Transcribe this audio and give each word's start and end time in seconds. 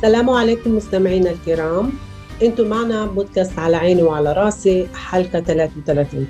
السلام 0.00 0.30
عليكم 0.30 0.76
مستمعينا 0.76 1.30
الكرام 1.30 1.92
أنتم 2.42 2.66
معنا 2.66 3.06
بودكاست 3.06 3.58
على 3.58 3.76
عيني 3.76 4.02
وعلى 4.02 4.32
راسي 4.32 4.88
حلقة 4.94 5.40
33 5.40 6.26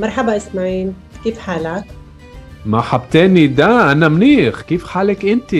مرحبا 0.00 0.36
إسماعيل 0.36 0.92
كيف 1.24 1.38
حالك؟ 1.38 1.84
مرحبتين 2.66 3.34
نداء 3.34 3.92
أنا 3.92 4.08
منيح 4.08 4.60
كيف 4.60 4.86
حالك 4.86 5.24
أنت؟ 5.24 5.50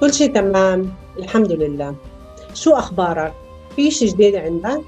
كل 0.00 0.14
شيء 0.14 0.34
تمام 0.34 0.92
الحمد 1.18 1.52
لله 1.52 1.94
شو 2.54 2.70
أخبارك؟ 2.72 3.32
في 3.76 3.90
شيء 3.90 4.08
جديد 4.08 4.34
عندك؟ 4.34 4.82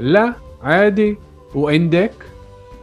لا 0.00 0.34
عادي 0.62 1.18
وعندك؟ 1.54 2.14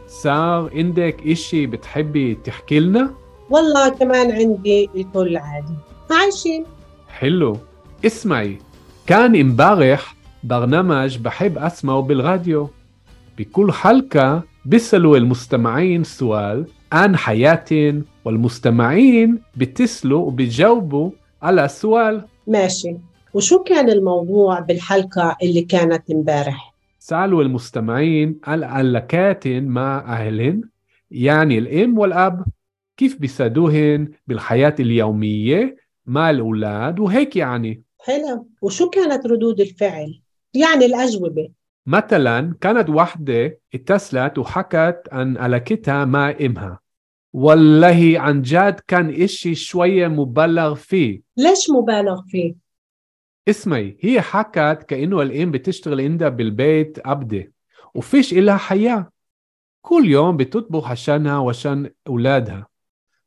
صار 0.08 0.70
عندك 0.74 1.16
إشي 1.26 1.66
بتحبي 1.66 2.34
تحكي 2.34 2.80
لنا؟ 2.80 3.14
والله 3.50 3.88
كمان 3.88 4.32
عندي 4.32 4.90
الكل 4.96 5.36
عادي 5.36 5.74
عايشين 6.10 6.64
حلو 7.08 7.56
اسمعي. 8.06 8.58
كان 9.06 9.36
امبارح 9.36 10.16
برنامج 10.44 11.18
بحب 11.18 11.58
أسمعه 11.58 12.00
بالراديو. 12.00 12.70
بكل 13.38 13.72
حلقة 13.72 14.42
بيسألوا 14.64 15.16
المستمعين 15.16 16.04
سؤال 16.04 16.66
عن 16.92 17.16
حياتهم 17.16 18.04
والمستمعين 18.24 19.38
بيتصلوا 19.56 20.26
وبيجاوبوا 20.26 21.10
على 21.42 21.64
السؤال 21.64 22.24
ماشي. 22.46 22.96
وشو 23.34 23.62
كان 23.62 23.90
الموضوع 23.90 24.60
بالحلقة 24.60 25.36
اللي 25.42 25.62
كانت 25.62 26.10
امبارح؟ 26.10 26.74
سألوا 26.98 27.42
المستمعين 27.42 28.40
عن 28.44 28.62
علاقات 28.64 29.48
مع 29.48 29.98
أهلهم 29.98 30.62
يعني 31.10 31.58
الأم 31.58 31.98
والأب 31.98 32.44
كيف 32.96 33.16
بيساعدوهن 33.20 34.08
بالحياة 34.26 34.74
اليومية 34.80 35.76
مع 36.06 36.30
الأولاد 36.30 37.00
وهيك 37.00 37.36
يعني. 37.36 37.82
حلو. 38.04 38.48
وشو 38.62 38.90
كانت 38.90 39.26
ردود 39.26 39.60
الفعل؟ 39.60 40.20
يعني 40.54 40.84
الأجوبة. 40.86 41.50
مثلا 41.86 42.54
كانت 42.60 42.90
واحدة 42.90 43.58
اتصلت 43.74 44.38
وحكت 44.38 45.02
عن 45.12 45.36
علاقتها 45.36 46.04
مع 46.04 46.34
إمها. 46.40 46.80
والله 47.32 48.14
عن 48.16 48.42
جد 48.42 48.80
كان 48.88 49.22
إشي 49.22 49.54
شوية 49.54 50.08
مبالغ 50.08 50.74
فيه. 50.74 51.22
ليش 51.36 51.70
مبالغ 51.70 52.22
فيه؟ 52.28 52.54
اسمعي 53.48 53.96
هي 54.00 54.20
حكت 54.20 54.84
كأنه 54.88 55.22
الأم 55.22 55.50
بتشتغل 55.50 56.00
عندها 56.00 56.28
بالبيت 56.28 56.98
أبدة 57.06 57.52
وفيش 57.94 58.32
إلها 58.32 58.56
حياة. 58.56 59.10
كل 59.82 60.10
يوم 60.10 60.36
بتطبخ 60.36 60.90
عشانها 60.90 61.38
وعشان 61.38 61.90
أولادها. 62.06 62.66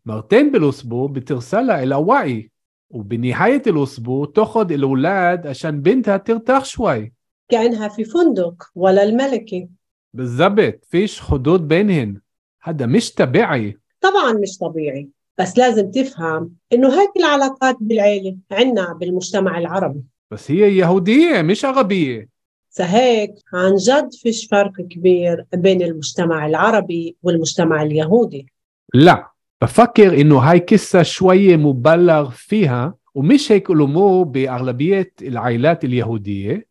مرتين 0.05 0.51
بالأسبوع 0.51 1.07
بترسلها 1.07 1.83
إلى 1.83 1.95
وعي. 1.95 2.51
وبنهاية 2.93 3.61
الأسبوع 3.67 4.31
تأخذ 4.35 4.71
الأولاد 4.71 5.47
عشان 5.47 5.81
بنتها 5.81 6.17
ترتاح 6.17 6.65
شوي. 6.65 7.13
كأنها 7.49 7.87
في 7.87 8.03
فندق 8.03 8.63
ولا 8.75 9.03
الملكي 9.03 9.67
بالضبط 10.13 10.85
فيش 10.89 11.21
حدود 11.21 11.67
بينهن. 11.67 12.19
هذا 12.61 12.85
مش 12.85 13.13
طبيعي. 13.13 13.77
طبعا 14.01 14.33
مش 14.33 14.57
طبيعي 14.57 15.09
بس 15.37 15.57
لازم 15.57 15.91
تفهم 15.91 16.51
إنه 16.73 17.01
هيك 17.01 17.09
العلاقات 17.17 17.77
بالعيلة 17.79 18.37
عنا 18.51 18.93
بالمجتمع 18.93 19.57
العربي. 19.57 20.03
بس 20.31 20.51
هي 20.51 20.77
يهودية 20.77 21.41
مش 21.41 21.65
عربية. 21.65 22.29
فهيك 22.69 23.33
عن 23.53 23.75
جد 23.75 24.13
فيش 24.13 24.47
فرق 24.47 24.73
كبير 24.73 25.45
بين 25.53 25.81
المجتمع 25.81 26.45
العربي 26.45 27.15
والمجتمع 27.23 27.83
اليهودي. 27.83 28.47
لا. 28.93 29.32
بفكر 29.63 30.21
إنه 30.21 30.37
هاي 30.37 30.59
قصة 30.59 31.03
شوية 31.03 31.57
مبالغ 31.57 32.29
فيها 32.29 32.95
ومش 33.15 33.51
هيك 33.51 33.69
الأمور 33.69 34.23
بأغلبية 34.23 35.11
العائلات 35.21 35.85
اليهودية. 35.85 36.67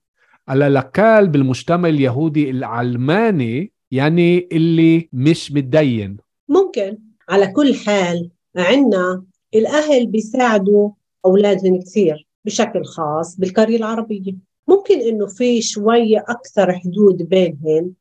على 0.49 0.67
الأقل 0.67 1.29
بالمجتمع 1.29 1.89
اليهودي 1.89 2.51
العلماني 2.51 3.73
يعني 3.91 4.49
اللي 4.53 5.09
مش 5.13 5.53
متدين. 5.53 6.17
ممكن. 6.49 6.99
على 7.29 7.47
كل 7.47 7.75
حال 7.75 8.31
عنا 8.57 9.25
الأهل 9.55 10.07
بيساعدوا 10.07 10.91
أولادهم 11.25 11.81
كثير 11.81 12.27
بشكل 12.45 12.85
خاص 12.85 13.37
بالقرية 13.37 13.77
العربية. 13.77 14.35
ممكن 14.69 15.01
إنه 15.01 15.27
في 15.27 15.63
شوية 15.63 16.25
أكثر 16.29 16.73
حدود 16.73 17.23
بينهم 17.23 17.93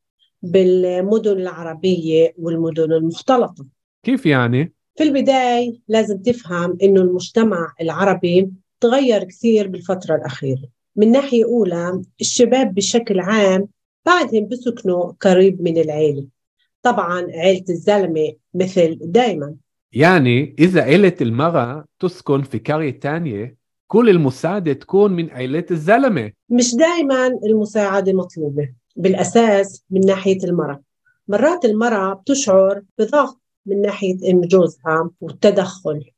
بالمدن 0.42 1.40
العربية 1.40 2.34
والمدن 2.38 2.92
المختلطة. 2.92 3.64
كيف 4.02 4.26
يعني؟ 4.26 4.72
في 4.96 5.02
البداية 5.02 5.78
لازم 5.88 6.18
تفهم 6.18 6.78
إنه 6.82 7.00
المجتمع 7.00 7.72
العربي 7.80 8.50
تغير 8.80 9.24
كثير 9.24 9.68
بالفترة 9.68 10.16
الأخيرة. 10.16 10.68
من 10.96 11.12
ناحية 11.12 11.44
أولى 11.44 12.02
الشباب 12.20 12.74
بشكل 12.74 13.20
عام 13.20 13.68
بعدهم 14.06 14.48
بسكنوا 14.48 15.12
قريب 15.20 15.62
من 15.62 15.78
العيلة. 15.78 16.26
طبعا 16.82 17.26
عيلة 17.30 17.64
الزلمة 17.68 18.32
مثل 18.54 18.98
دايما. 19.00 19.54
يعني 19.92 20.56
إذا 20.58 20.82
عيلة 20.82 21.16
المرأة 21.20 21.84
تسكن 22.00 22.42
في 22.42 22.58
قرية 22.58 23.00
تانية 23.00 23.56
كل 23.86 24.08
المساعدة 24.08 24.72
تكون 24.72 25.12
من 25.12 25.30
عيلة 25.30 25.64
الزلمة. 25.70 26.32
مش 26.50 26.74
دايما 26.74 27.26
المساعدة 27.26 28.12
مطلوبة 28.12 28.68
بالأساس 28.96 29.84
من 29.90 30.00
ناحية 30.06 30.44
المرأة. 30.44 30.80
مرات 31.28 31.64
المرأة 31.64 32.14
بتشعر 32.14 32.82
بضغط 32.98 33.41
من 33.66 33.82
ناحية 33.82 34.32
أم 34.32 34.40
جوزها 34.40 35.10
والتدخل 35.20 36.10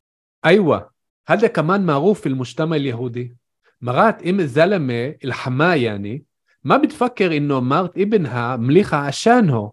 أيوة. 0.44 0.90
هذا 1.26 1.46
كمان 1.46 1.86
معروف 1.86 2.20
في 2.20 2.28
المجتمع 2.28 2.76
اليهودي. 2.76 3.36
مرات 3.80 4.26
إم 4.26 4.40
الزلمة 4.40 5.16
الحماة 5.24 5.74
يعني 5.74 6.24
ما 6.64 6.76
بتفكر 6.76 7.36
إنه 7.36 7.60
مرت 7.60 7.98
ابنها 7.98 8.56
مليخة 8.56 8.96
عشانه. 8.96 9.72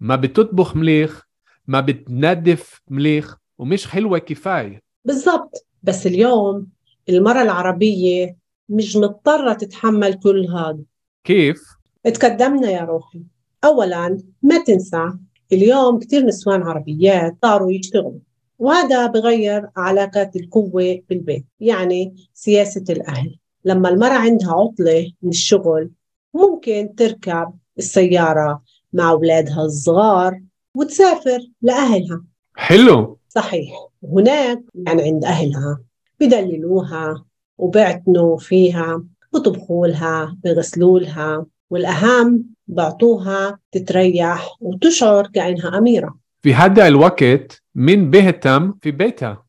ما 0.00 0.16
بتطبخ 0.16 0.76
مليخ 0.76 1.26
ما 1.66 1.80
بتنظف 1.80 2.82
مليخ 2.88 3.36
ومش 3.58 3.86
حلوة 3.86 4.18
كفاية. 4.18 4.82
بالضبط. 5.04 5.66
بس 5.82 6.06
اليوم 6.06 6.66
المرأة 7.08 7.42
العربية 7.42 8.36
مش 8.68 8.96
مضطرة 8.96 9.52
تتحمل 9.52 10.14
كل 10.14 10.46
هذا. 10.46 10.82
كيف؟ 11.24 11.62
اتقدمنا 12.06 12.70
يا 12.70 12.80
روحي. 12.80 13.22
أولا 13.64 14.22
ما 14.42 14.64
تنسى 14.64 15.12
اليوم 15.52 15.98
كتير 15.98 16.26
نسوان 16.26 16.62
عربيات 16.62 17.36
صاروا 17.42 17.72
يشتغلوا 17.72 18.18
وهذا 18.58 19.06
بغير 19.06 19.68
علاقات 19.76 20.36
القوة 20.36 21.00
بالبيت 21.08 21.44
يعني 21.60 22.16
سياسة 22.34 22.84
الأهل. 22.90 23.38
لما 23.64 23.88
المرأة 23.88 24.18
عندها 24.18 24.52
عطلة 24.52 25.12
من 25.22 25.30
الشغل 25.30 25.90
ممكن 26.34 26.94
تركب 26.96 27.52
السيارة 27.78 28.62
مع 28.92 29.10
أولادها 29.10 29.64
الصغار 29.64 30.42
وتسافر 30.74 31.40
لأهلها. 31.62 32.24
حلو. 32.54 33.18
صحيح. 33.28 33.72
هناك 34.12 34.62
يعني 34.74 35.02
عند 35.02 35.24
أهلها 35.24 35.80
بدللوها 36.20 37.24
وبيعتنوا 37.58 38.38
فيها 38.38 39.04
بطبخوا 39.32 39.86
لها 39.86 40.36
بغسلوا 40.44 40.98
لها 40.98 41.46
والأهم 41.70 42.55
بعطوها 42.68 43.58
تتريح 43.72 44.56
وتشعر 44.60 45.26
كأنها 45.26 45.78
أميرة. 45.78 46.18
في 46.42 46.54
هذا 46.54 46.88
الوقت 46.88 47.62
مين 47.74 48.10
بيهتم 48.10 48.74
في 48.82 48.90
بيتها؟ 48.90 49.44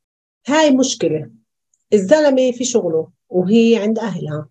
هاي 0.47 0.71
مشكلة. 0.71 1.29
الزلمة 1.93 2.51
في 2.51 2.63
شغله 2.63 3.07
وهي 3.29 3.75
عند 3.75 3.99
أهلها. 3.99 4.47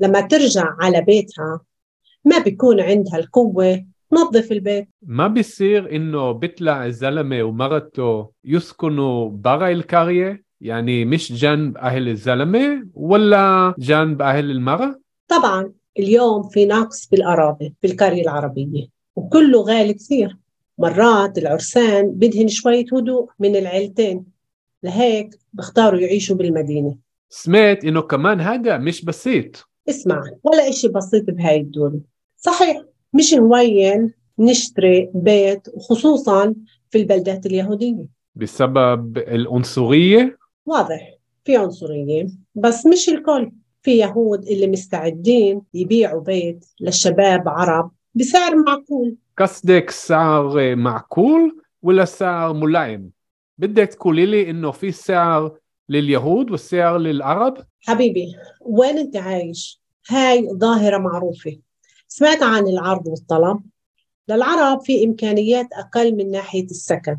لما 0.00 0.20
ترجع 0.20 0.76
على 0.80 1.00
بيتها 1.00 1.60
ما 2.24 2.38
بيكون 2.38 2.80
عندها 2.80 3.18
القوة 3.18 3.84
تنظف 4.10 4.52
البيت. 4.52 4.88
ما 5.02 5.26
بيصير 5.26 5.96
إنه 5.96 6.32
بيطلع 6.32 6.86
الزلمة 6.86 7.42
ومرته 7.42 8.30
يسكنوا 8.44 9.28
برا 9.30 9.70
القرية؟ 9.70 10.44
يعني 10.60 11.04
مش 11.04 11.32
جنب 11.32 11.76
أهل 11.76 12.08
الزلمة 12.08 12.86
ولا 12.94 13.74
جنب 13.78 14.22
أهل 14.22 14.50
المرأة؟ 14.50 15.00
طبعا 15.28 15.72
اليوم 15.98 16.48
في 16.48 16.66
نقص 16.66 17.06
بالقرابة 17.06 17.72
في 17.80 17.86
القرية 17.86 18.22
العربية. 18.22 18.86
وكله 19.16 19.60
غالي 19.60 19.94
كثير. 19.94 20.36
مرات 20.78 21.38
العرسان 21.38 22.10
بدهن 22.10 22.48
شوية 22.48 22.84
هدوء 22.92 23.30
من 23.38 23.56
العيلتين. 23.56 24.24
لهيك 24.82 25.38
بختاروا 25.52 26.00
يعيشوا 26.00 26.36
بالمدينة. 26.36 26.96
سمعت 27.28 27.84
إنه 27.84 28.00
كمان 28.00 28.40
هذا 28.40 28.78
مش 28.78 29.04
بسيط. 29.04 29.70
اسمع 29.88 30.22
ولا 30.42 30.68
إشي 30.68 30.88
بسيط 30.88 31.30
بهاي 31.30 31.60
الدولة 31.60 32.00
صحيح 32.36 32.82
مش 33.12 33.34
هوين 33.34 34.12
نشتري 34.38 35.10
بيت 35.14 35.68
وخصوصا 35.74 36.54
في 36.90 36.98
البلدات 36.98 37.46
اليهودية. 37.46 38.06
بسبب 38.34 39.18
العنصرية؟ 39.18 40.38
واضح 40.66 41.14
في 41.44 41.56
عنصرية 41.56 42.26
بس 42.54 42.86
مش 42.86 43.08
الكل. 43.08 43.50
في 43.82 43.98
يهود 43.98 44.48
اللي 44.48 44.66
مستعدين 44.66 45.62
يبيعوا 45.74 46.20
بيت 46.20 46.66
للشباب 46.80 47.48
عرب 47.48 47.90
بسعر 48.14 48.56
معقول. 48.56 49.16
قصدك 49.38 49.90
سعر 49.90 50.76
معقول 50.76 51.56
ولا 51.82 52.04
سعر 52.04 52.52
ملائم؟ 52.52 53.10
بدك 53.58 53.88
تقولي 53.88 54.26
لي 54.26 54.50
إنه 54.50 54.70
في 54.70 54.92
سعر 54.92 55.58
لليهود 55.88 56.50
والسعر 56.50 56.98
للعرب؟ 56.98 57.56
حبيبي 57.80 58.36
وين 58.60 58.98
أنت 58.98 59.16
عايش؟ 59.16 59.80
هاي 60.08 60.48
ظاهرة 60.52 60.98
معروفة. 60.98 61.56
سمعت 62.08 62.42
عن 62.42 62.68
العرض 62.68 63.06
والطلب؟ 63.06 63.60
للعرب 64.28 64.80
في 64.80 65.04
إمكانيات 65.04 65.66
أقل 65.72 66.16
من 66.16 66.30
ناحية 66.30 66.64
السكن. 66.64 67.18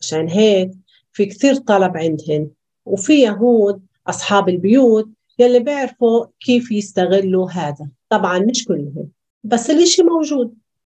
عشان 0.00 0.28
هيك 0.28 0.70
في 1.12 1.26
كثير 1.26 1.54
طلب 1.54 1.96
عندهن. 1.96 2.50
وفي 2.84 3.12
يهود 3.12 3.82
أصحاب 4.06 4.48
البيوت 4.48 5.08
يلي 5.38 5.60
بيعرفوا 5.60 6.26
كيف 6.40 6.70
يستغلوا 6.70 7.50
هذا. 7.50 7.88
طبعا 8.08 8.38
مش 8.38 8.64
كلهم 8.64 9.08
بس 9.44 9.70
الإشي 9.70 10.02
موجود. 10.02 10.54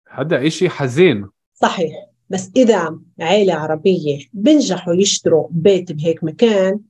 هذا 0.08 0.46
إشي 0.46 0.68
حزين. 0.68 1.26
صحيح 1.54 1.92
بس 2.30 2.50
إذا 2.56 2.98
عيلة 3.20 3.54
عربية 3.54 4.18
بنجحوا 4.32 4.94
يشتروا 4.94 5.48
بيت 5.50 5.92
بهيك 5.92 6.24
مكان 6.24 6.80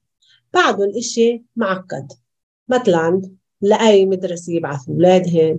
بعده 0.54 0.84
الإشي 0.84 1.42
معقد. 1.56 2.12
مثلا 2.68 3.22
لأي 3.60 4.06
مدرسة 4.06 4.52
يبعثوا 4.52 4.94
أولادهن 4.94 5.58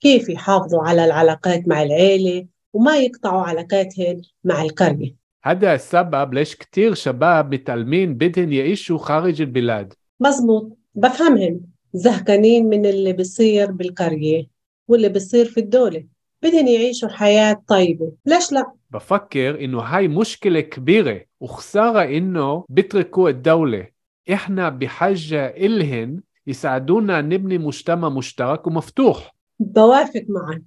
كيف 0.00 0.28
يحافظوا 0.28 0.82
على 0.82 1.04
العلاقات 1.04 1.68
مع 1.68 1.82
العيلة 1.82 2.46
وما 2.72 2.96
يقطعوا 2.96 3.42
علاقاتهن 3.42 4.22
مع 4.44 4.62
القرية. 4.62 5.14
هذا 5.42 5.74
السبب 5.74 6.34
ليش 6.34 6.54
كتير 6.54 6.94
شباب 6.94 7.54
متعلمين 7.54 8.14
بدهم 8.14 8.52
يعيشوا 8.52 8.98
خارج 8.98 9.40
البلاد. 9.40 9.94
مزبوط. 10.20 10.79
بفهمهم 10.94 11.60
زهقانين 11.92 12.66
من 12.66 12.86
اللي 12.86 13.12
بصير 13.12 13.72
بالقرية 13.72 14.46
واللي 14.88 15.08
بصير 15.08 15.44
في 15.44 15.60
الدولة. 15.60 16.04
بدهم 16.42 16.66
يعيشوا 16.66 17.08
حياة 17.08 17.62
طيبة. 17.68 18.12
ليش 18.26 18.52
لا؟ 18.52 18.72
بفكر 18.90 19.64
إنه 19.64 19.80
هاي 19.80 20.08
مشكلة 20.08 20.60
كبيرة 20.60 21.24
وخسارة 21.40 22.04
إنه 22.16 22.64
بيتركوا 22.68 23.28
الدولة. 23.28 23.88
إحنا 24.32 24.68
بحاجة 24.68 25.46
إلهن 25.46 26.20
يساعدونا 26.46 27.20
نبني 27.20 27.58
مجتمع 27.58 28.08
مشترك 28.08 28.66
ومفتوح. 28.66 29.36
بوافق 29.58 30.24
معك. 30.28 30.62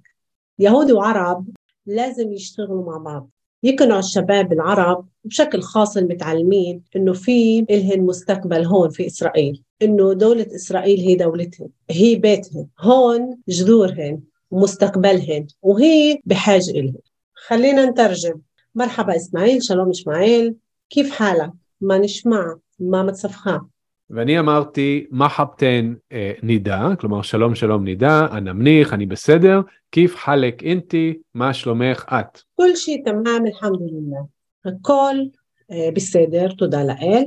يهود 0.58 0.90
وعرب 0.90 1.46
لازم 1.86 2.32
يشتغلوا 2.32 2.86
مع 2.86 2.98
بعض. 2.98 3.30
يقنعوا 3.62 3.98
الشباب 3.98 4.52
العرب 4.52 5.08
بشكل 5.24 5.62
خاص 5.62 5.96
المتعلمين 5.96 6.82
إنه 6.96 7.12
في 7.12 7.58
إلهن 7.58 8.00
مستقبل 8.00 8.64
هون 8.64 8.90
في 8.90 9.06
إسرائيل. 9.06 9.62
انه 9.81 10.13
دولة 10.13 10.47
اسرائيل 10.55 10.99
هي 10.99 11.15
دولتهم 11.15 11.69
هي 11.89 12.15
بيتهم 12.15 12.67
هون 12.79 13.37
جذورهن 13.47 14.21
ومستقبلهن 14.51 15.47
وهي 15.61 16.19
بحاجة 16.25 16.71
إلهم 16.71 17.01
خلينا 17.33 17.85
نترجم 17.85 18.39
مرحبا 18.75 19.15
إسماعيل 19.15 19.63
شلوم 19.63 19.89
إسماعيل 19.89 20.55
كيف 20.89 21.11
حالك؟ 21.11 21.51
ما 21.81 21.97
نسمع 21.97 22.57
ما 22.79 23.03
متصفخة 23.03 23.61
ואני 24.09 24.39
אמרתי 24.39 25.05
מרחבתן 25.11 25.93
אה, 26.11 26.31
נידה, 26.43 26.89
כלומר 26.99 27.21
שלום 27.21 27.55
שלום 27.55 27.83
נידה, 27.83 28.27
אנא 28.31 28.53
מניח, 28.53 28.93
אני 28.93 29.05
בסדר, 29.05 29.61
כיף 29.91 30.15
חלק 30.15 30.63
אינתי, 30.63 31.17
מה 31.33 31.53
שלומך 31.53 32.05
את? 32.13 32.41
كل 32.55 32.75
شيء 32.75 33.05
تمام 33.05 33.45
الحمد 33.47 33.81
لله 33.81 34.27
الكل 34.67 35.29
آه، 35.71 35.89
בסדר 35.93 36.51
תודה 36.51 36.83
לאל 36.83 37.25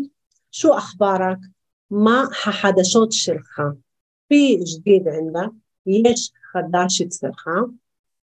شو 0.50 0.72
أخبارك؟ 0.72 1.38
מה 1.91 2.23
החדשות 2.45 3.11
שלך? 3.11 3.61
פי 4.27 4.57
ג'דיד 4.57 5.07
ענדה, 5.07 5.47
יש 5.85 6.31
חדש 6.51 7.01
אצלך. 7.01 7.47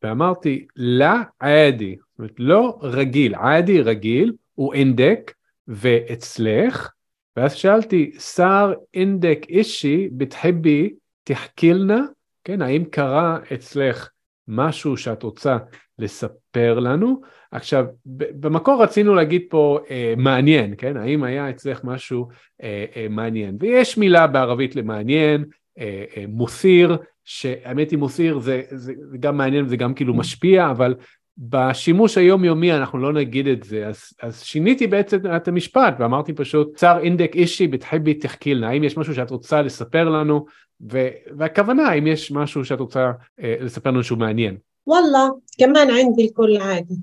ואמרתי, 0.04 0.68
לה 0.76 1.24
עדי, 1.40 1.96
זאת 2.00 2.20
אומרת, 2.20 2.34
לא 2.38 2.78
רגיל, 2.82 3.36
עדי 3.36 3.82
רגיל, 3.82 4.34
הוא 4.56 4.74
אינדק, 4.74 5.34
ואצלך, 5.68 6.92
ואז 7.38 7.54
שאלתי, 7.54 8.12
שר 8.20 8.74
אינדק 8.94 9.40
אישי 9.50 10.10
בתחבי 10.12 10.94
תחכילנה? 11.24 12.02
כן, 12.44 12.62
האם 12.62 12.84
קרה 12.86 13.40
אצלך 13.54 14.10
משהו 14.48 14.98
שאת 14.98 15.24
רוצה 15.24 15.58
לספר 16.00 16.80
לנו? 16.80 17.22
עכשיו, 17.51 17.85
ב- 18.07 18.47
במקור 18.47 18.83
רצינו 18.83 19.15
להגיד 19.15 19.43
פה 19.49 19.79
אה, 19.91 20.15
מעניין, 20.17 20.75
כן? 20.79 20.97
האם 20.97 21.25
היה 21.25 21.51
אצלך 21.51 21.81
משהו 21.85 22.29
אה, 22.63 22.85
אה, 22.97 23.07
מעניין? 23.11 23.57
ויש 23.61 23.99
מילה 23.99 24.27
בערבית 24.27 24.77
למעניין, 24.77 25.45
אה, 25.79 26.05
אה, 26.17 26.25
מוסיר, 26.29 26.97
שהאמת 27.25 27.91
היא 27.91 27.99
מוסיר 27.99 28.39
זה, 28.39 28.63
זה, 28.71 28.93
זה 29.11 29.19
גם 29.19 29.37
מעניין 29.37 29.65
וזה 29.65 29.77
גם 29.77 29.95
כאילו 29.95 30.15
משפיע, 30.15 30.71
אבל 30.71 30.95
בשימוש 31.39 32.19
היומיומי 32.19 32.73
אנחנו 32.73 32.99
לא 32.99 33.13
נגיד 33.13 33.47
את 33.47 33.63
זה, 33.63 33.87
אז, 33.87 33.99
אז 34.23 34.43
שיניתי 34.43 34.87
בעצם 34.87 35.19
את 35.37 35.49
המשפט 35.49 35.95
ואמרתי 35.99 36.33
פשוט, 36.33 36.77
צר 36.77 36.99
אינדק 36.99 37.31
אישי 37.35 37.67
בתחבי 37.67 38.15
תחכילנה, 38.15 38.69
האם 38.69 38.85
יש 38.85 38.97
משהו 38.97 39.15
שאת 39.15 39.31
רוצה 39.31 39.63
לספר 39.63 40.09
לנו, 40.09 40.47
ו, 40.93 41.09
והכוונה, 41.39 41.89
האם 41.89 42.07
יש 42.07 42.33
משהו 42.33 42.65
שאת 42.65 42.81
רוצה 42.81 43.13
אה, 43.43 43.55
לספר 43.61 43.91
לנו 43.91 44.05
שהוא 44.05 44.19
מעניין. 44.19 44.57
والله 44.87 45.41
كمان 45.59 45.91
عندي 45.91 46.27
الكل 46.27 46.57
عادي 46.57 46.95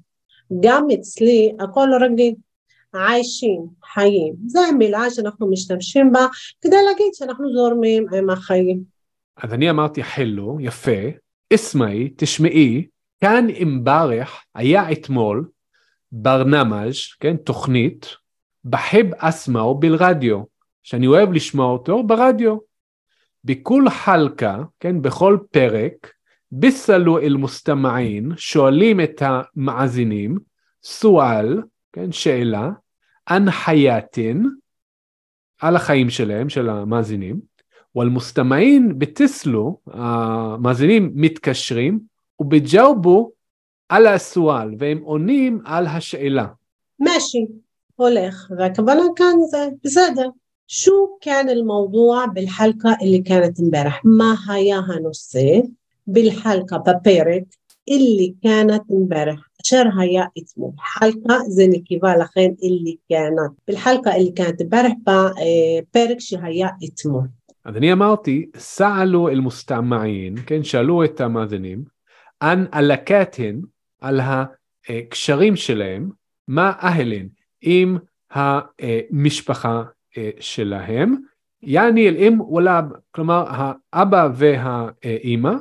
גם 0.61 0.87
אצלי 0.95 1.53
הכל 1.61 1.89
רגיל. 2.01 2.35
עיישים, 2.93 3.67
חיים, 3.93 4.35
זו 4.47 4.61
המילה 4.69 5.11
שאנחנו 5.11 5.51
משתמשים 5.51 6.13
בה 6.13 6.27
כדי 6.61 6.77
להגיד 6.85 7.15
שאנחנו 7.15 7.53
זורמים 7.53 8.07
עם 8.15 8.31
החיים. 8.31 8.81
אז 9.37 9.55
אני 9.55 9.71
אמרתי 9.71 10.03
חלו, 10.03 10.57
יפה, 10.61 11.01
אסמאי, 11.55 12.09
תשמעי, 12.17 12.87
כאן 13.21 13.47
עם 13.55 13.85
ברח 13.85 14.45
היה 14.55 14.93
אתמול 14.93 15.49
ברנמז', 16.13 16.97
כן, 17.21 17.37
תוכנית, 17.37 18.07
בחב 18.65 19.15
אסמאו 19.19 19.79
בלרדיו, 19.79 20.41
שאני 20.83 21.07
אוהב 21.07 21.33
לשמוע 21.33 21.73
אותו 21.73 22.03
ברדיו. 22.03 22.57
בכל 23.45 23.85
חלקה, 23.91 24.63
כן, 24.81 25.03
בכל 25.03 25.39
פרק, 25.51 26.13
ביסלו 26.56 27.20
אל 27.20 27.36
מוסתמעין, 27.36 28.32
שואלים 28.38 29.02
את 29.02 29.22
המאזינים, 29.26 30.38
סואל, 30.84 31.62
כן, 31.94 32.12
שאלה, 32.12 32.70
אנחייתין, 33.30 34.50
על 35.62 35.76
החיים 35.76 36.10
שלהם, 36.10 36.50
של 36.50 36.70
המאזינים, 36.70 37.52
والمستمعين 37.96 38.98
بتسلوا 38.98 39.74
המאזינים 39.88 41.12
מתקשרים 41.16 42.00
ובג'אובו 42.40 43.32
על 43.90 44.08
הסואל 44.08 44.76
והם 44.80 44.98
עונים 44.98 45.62
על 45.66 45.88
השאלה. 45.88 46.48
ماشي 47.00 47.46
הולך 47.96 48.52
והכוונה 48.58 49.04
כאן 49.16 49.34
זה 49.52 49.70
בסדר 49.84 50.30
شو 50.68 51.18
كان 51.22 51.50
الموضوع 51.50 52.26
بالحلقة 52.26 52.98
اللي 53.02 53.22
كانت 53.22 53.60
امبارح 53.60 54.02
ما 54.06 54.52
היה 54.52 54.78
הנושא 54.78 55.62
بالحلقة 56.08 56.78
בפרק 56.78 57.44
اللي 57.90 58.34
كانت 58.44 58.82
امبارح 58.92 59.40
אשר 59.66 59.84
היה 60.00 60.24
אתמול 60.38 60.72
חלקה 60.80 61.40
זה 61.48 61.64
נקבה 61.68 62.18
לכן 62.18 62.52
اللي 62.64 62.98
كانت 63.10 63.54
بالحلقة 63.68 64.16
اللي 64.16 64.32
كانت 64.32 64.62
امبارح 64.62 64.92
בפרק 64.94 66.20
שהיה 66.20 66.68
אתמול 66.86 67.28
אז 67.66 67.78
אני 67.78 67.94
אמרתי, 67.94 68.50
סעלו 68.58 69.30
אל 69.30 69.40
מוסתמעין, 69.40 70.36
כן, 70.46 70.64
שאלו 70.64 71.04
את 71.04 71.22
המאזינים, 71.22 71.84
אן 72.44 72.66
עלקתן, 72.72 73.60
על 74.02 74.22
הקשרים 74.24 75.56
שלהם, 75.56 76.10
מה 76.48 76.74
אהלן, 76.84 77.28
עם 77.62 77.98
המשפחה 78.32 79.84
שלהם, 80.40 81.16
יעני 81.64 82.08
אל 82.08 82.16
אם 82.18 82.42
וולאב, 82.42 82.86
כלומר 83.12 83.46
האבא 83.50 84.30
והאימא, 84.34 85.54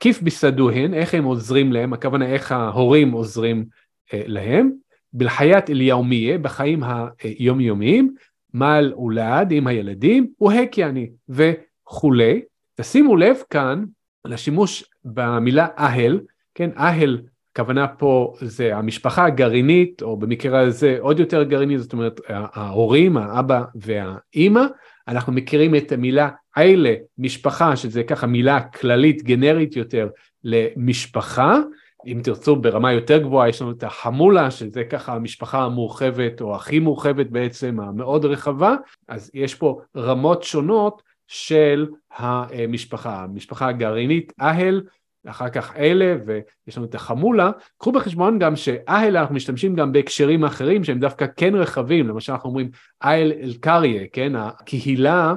כיף 0.00 0.22
ביסדוהן, 0.22 0.94
איך 0.94 1.14
הם 1.14 1.24
עוזרים 1.24 1.72
להם, 1.72 1.92
הכוונה 1.92 2.26
איך 2.26 2.52
ההורים 2.52 3.12
עוזרים 3.12 3.64
להם, 4.12 4.70
בלחיית 5.12 5.70
אליהו 5.70 6.04
בחיים 6.42 6.82
היומיומיים, 7.22 8.14
מעל 8.52 8.92
אולד 8.92 9.50
עם 9.50 9.66
הילדים, 9.66 10.26
והק 10.40 10.78
יעני, 10.78 11.10
וכולי. 11.28 12.42
תשימו 12.74 13.16
לב 13.16 13.36
כאן 13.50 13.84
לשימוש 14.24 14.84
במילה 15.04 15.66
אהל, 15.78 16.20
כן, 16.54 16.70
אהל, 16.78 17.22
הכוונה 17.52 17.88
פה 17.88 18.34
זה 18.40 18.76
המשפחה 18.76 19.24
הגרעינית, 19.24 20.02
או 20.02 20.16
במקרה 20.16 20.60
הזה 20.60 20.96
עוד 21.00 21.20
יותר 21.20 21.42
גרעינית, 21.42 21.80
זאת 21.80 21.92
אומרת 21.92 22.20
ההורים, 22.28 23.16
האבא 23.16 23.62
והאימא, 23.74 24.64
אנחנו 25.08 25.32
מכירים 25.32 25.74
את 25.74 25.92
המילה 25.92 26.28
אלה, 26.58 26.94
משפחה, 27.18 27.76
שזה 27.76 28.02
ככה 28.02 28.26
מילה 28.26 28.60
כללית, 28.60 29.22
גנרית 29.22 29.76
יותר 29.76 30.08
למשפחה, 30.44 31.58
אם 32.06 32.20
תרצו 32.24 32.56
ברמה 32.56 32.92
יותר 32.92 33.18
גבוהה 33.18 33.48
יש 33.48 33.62
לנו 33.62 33.70
את 33.70 33.82
החמולה 33.82 34.50
שזה 34.50 34.84
ככה 34.84 35.14
המשפחה 35.14 35.62
המורחבת 35.62 36.40
או 36.40 36.56
הכי 36.56 36.78
מורחבת 36.78 37.26
בעצם 37.26 37.80
המאוד 37.80 38.24
רחבה 38.24 38.74
אז 39.08 39.30
יש 39.34 39.54
פה 39.54 39.80
רמות 39.96 40.42
שונות 40.42 41.02
של 41.26 41.86
המשפחה, 42.16 43.22
המשפחה 43.22 43.68
הגרעינית 43.68 44.32
אהל 44.40 44.82
אחר 45.26 45.48
כך 45.48 45.76
אלה 45.76 46.16
ויש 46.26 46.76
לנו 46.76 46.86
את 46.86 46.94
החמולה, 46.94 47.50
קחו 47.78 47.92
בחשבון 47.92 48.38
גם 48.38 48.56
שאהל 48.56 49.16
אנחנו 49.16 49.34
משתמשים 49.34 49.74
גם 49.74 49.92
בהקשרים 49.92 50.44
אחרים 50.44 50.84
שהם 50.84 50.98
דווקא 50.98 51.26
כן 51.36 51.54
רחבים, 51.54 52.08
למשל 52.08 52.32
אנחנו 52.32 52.48
אומרים 52.48 52.70
אהל 53.04 53.32
אל-קריה, 53.32 54.04
כן, 54.12 54.36
הקהילה 54.36 55.34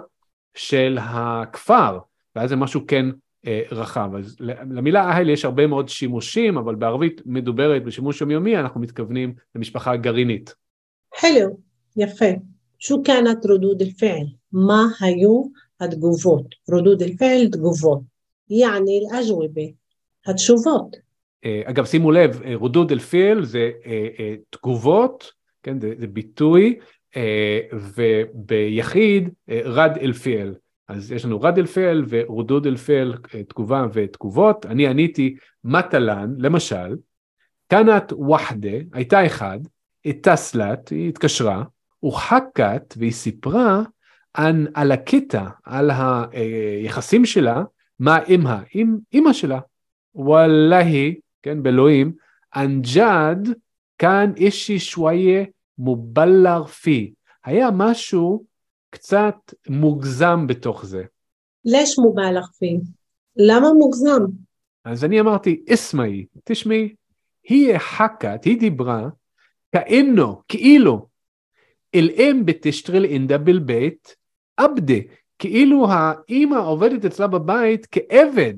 של 0.56 0.98
הכפר, 1.00 1.98
ואז 2.36 2.50
זה 2.50 2.56
משהו 2.56 2.86
כן 2.86 3.06
אה, 3.46 3.62
רחב. 3.70 4.10
אז 4.18 4.36
למילה 4.70 5.04
אהל 5.04 5.30
יש 5.30 5.44
הרבה 5.44 5.66
מאוד 5.66 5.88
שימושים, 5.88 6.58
אבל 6.58 6.74
בערבית 6.74 7.20
מדוברת 7.26 7.84
בשימוש 7.84 8.20
יומיומי 8.20 8.58
אנחנו 8.58 8.80
מתכוונים 8.80 9.34
למשפחה 9.54 9.96
גרעינית. 9.96 10.54
حلو 11.14 11.56
יפה. 11.96 12.30
شو 12.78 13.02
كانت 13.02 13.46
ردود 13.46 13.82
الفعل؟ 13.82 14.26
מה 14.52 14.86
היו 15.00 15.42
התגובות? 15.80 16.46
ردود 16.70 17.02
الفعل 17.02 17.50
תגובות. 17.50 18.00
يعني 18.50 18.98
الأجوبة 18.98 19.72
התשובות. 20.26 20.96
אה, 21.44 21.62
אגב 21.64 21.84
שימו 21.84 22.10
לב, 22.10 22.40
רודוד 22.54 22.92
אל-פיל 22.92 23.44
זה 23.44 23.70
תגובות, 24.50 25.32
כן, 25.62 25.80
זה, 25.80 25.92
זה 25.98 26.06
ביטוי, 26.06 26.78
וביחיד 27.73 29.29
רד 29.49 29.91
אל-פיל. 30.01 30.53
אז 30.87 31.11
יש 31.11 31.25
לנו 31.25 31.41
רד 31.41 31.57
אל-פיל 31.57 32.05
ורודוד 32.09 32.67
אל-פיל, 32.67 33.15
תגובה 33.47 33.85
ותגובות. 33.93 34.65
אני 34.65 34.87
עניתי 34.87 35.35
מטלן, 35.63 36.33
למשל, 36.37 36.95
קנת 37.67 38.13
וחדה, 38.13 38.77
הייתה 38.93 39.25
אחד, 39.25 39.59
תסלת, 40.21 40.89
היא 40.89 41.09
התקשרה, 41.09 41.63
וחכת, 42.05 42.93
והיא 42.97 43.11
סיפרה 43.11 43.81
על, 44.33 44.67
על 44.73 44.91
הקטע, 44.91 45.43
על 45.63 45.91
היחסים 46.31 47.25
שלה, 47.25 47.63
מה 47.99 48.23
אימה, 48.23 48.61
עם 48.73 48.97
אימא 49.13 49.33
שלה. 49.33 49.59
וואלהי, 50.15 51.19
כן, 51.43 51.63
באלוהים, 51.63 52.11
אנג'אד 52.55 53.49
כאן 53.97 54.31
אישי 54.37 54.79
שוואיה 54.79 55.43
מובלר 55.77 56.65
פי. 56.65 57.13
היה 57.45 57.71
משהו 57.71 58.43
קצת 58.89 59.35
מוגזם 59.69 60.47
בתוך 60.47 60.85
זה. 60.85 61.03
לש 61.65 61.99
מובלר 61.99 62.43
פי? 62.59 62.77
למה 63.35 63.73
מוגזם? 63.73 64.21
אז 64.85 65.05
אני 65.05 65.19
אמרתי, 65.19 65.63
אסמאי, 65.73 66.25
תשמעי, 66.43 66.95
היא 67.43 67.77
חכת, 67.77 68.43
היא 68.43 68.59
דיברה, 68.59 69.09
כאינו, 69.71 70.41
כאילו, 70.47 71.07
אל 71.95 72.09
אם 72.17 72.41
בתשטרל 72.45 73.05
אינדה 73.05 73.37
בלבית, 73.37 74.15
עבדה, 74.57 74.93
כאילו 75.39 75.87
האימא 75.89 76.55
עובדת 76.55 77.05
אצלה 77.05 77.27
בבית 77.27 77.87
כעבד, 77.91 78.53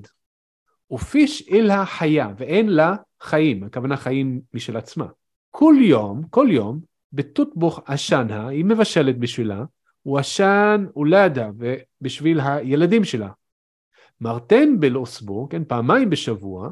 ופיש 0.91 1.49
אל 1.51 1.71
החיה, 1.71 2.33
ואין 2.38 2.69
לה 2.69 2.95
חיים, 3.21 3.63
הכוונה 3.63 3.97
חיים 3.97 4.41
משל 4.53 4.77
עצמה. 4.77 5.05
כל 5.51 5.75
יום, 5.79 6.21
כל 6.29 6.47
יום, 6.51 6.79
בתותבוך 7.13 7.79
עשנה, 7.85 8.47
היא 8.47 8.65
מבשלת 8.65 9.17
בשבילה, 9.17 9.63
הוא 10.01 10.19
עשן 10.19 10.85
הולדה 10.93 11.49
בשביל 12.01 12.39
הילדים 12.39 13.03
שלה. 13.03 13.29
מרתן 14.21 14.79
בלוסבו, 14.79 15.49
כן, 15.49 15.63
פעמיים 15.63 16.09
בשבוע, 16.09 16.69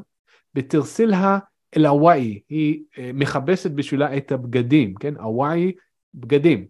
בתרסילהה 0.54 1.38
אל 1.76 1.86
הוואי, 1.86 2.40
היא 2.48 2.82
אה, 2.98 3.10
מכבסת 3.14 3.70
בשבילה 3.70 4.16
את 4.16 4.32
הבגדים, 4.32 4.94
כן, 4.94 5.16
הוואי, 5.16 5.72
בגדים. 6.14 6.66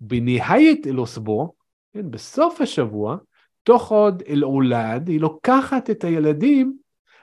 בניהיית 0.00 0.86
אלוסבו, 0.86 1.52
כן, 1.94 2.10
בסוף 2.10 2.60
השבוע, 2.60 3.16
תוך 3.62 3.90
עוד 3.90 4.22
אל 4.28 4.44
אולד, 4.44 5.08
היא 5.08 5.20
לוקחת 5.20 5.90
את 5.90 6.04
הילדים, 6.04 6.76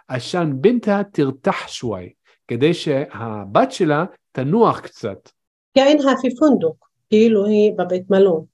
עשן 0.07 0.51
בנתה 0.55 1.01
תרתח 1.11 1.67
שוואי, 1.67 2.09
כדי 2.47 2.73
שהבת 2.73 3.71
שלה 3.71 4.05
תנוח 4.31 4.79
קצת. 4.79 5.29
كأنها 5.73 6.15
في 6.15 6.29
فندق 6.29 6.75
كيلو 7.09 7.43
هي 7.43 7.71
ببيت 7.71 8.11
ملون 8.11 8.45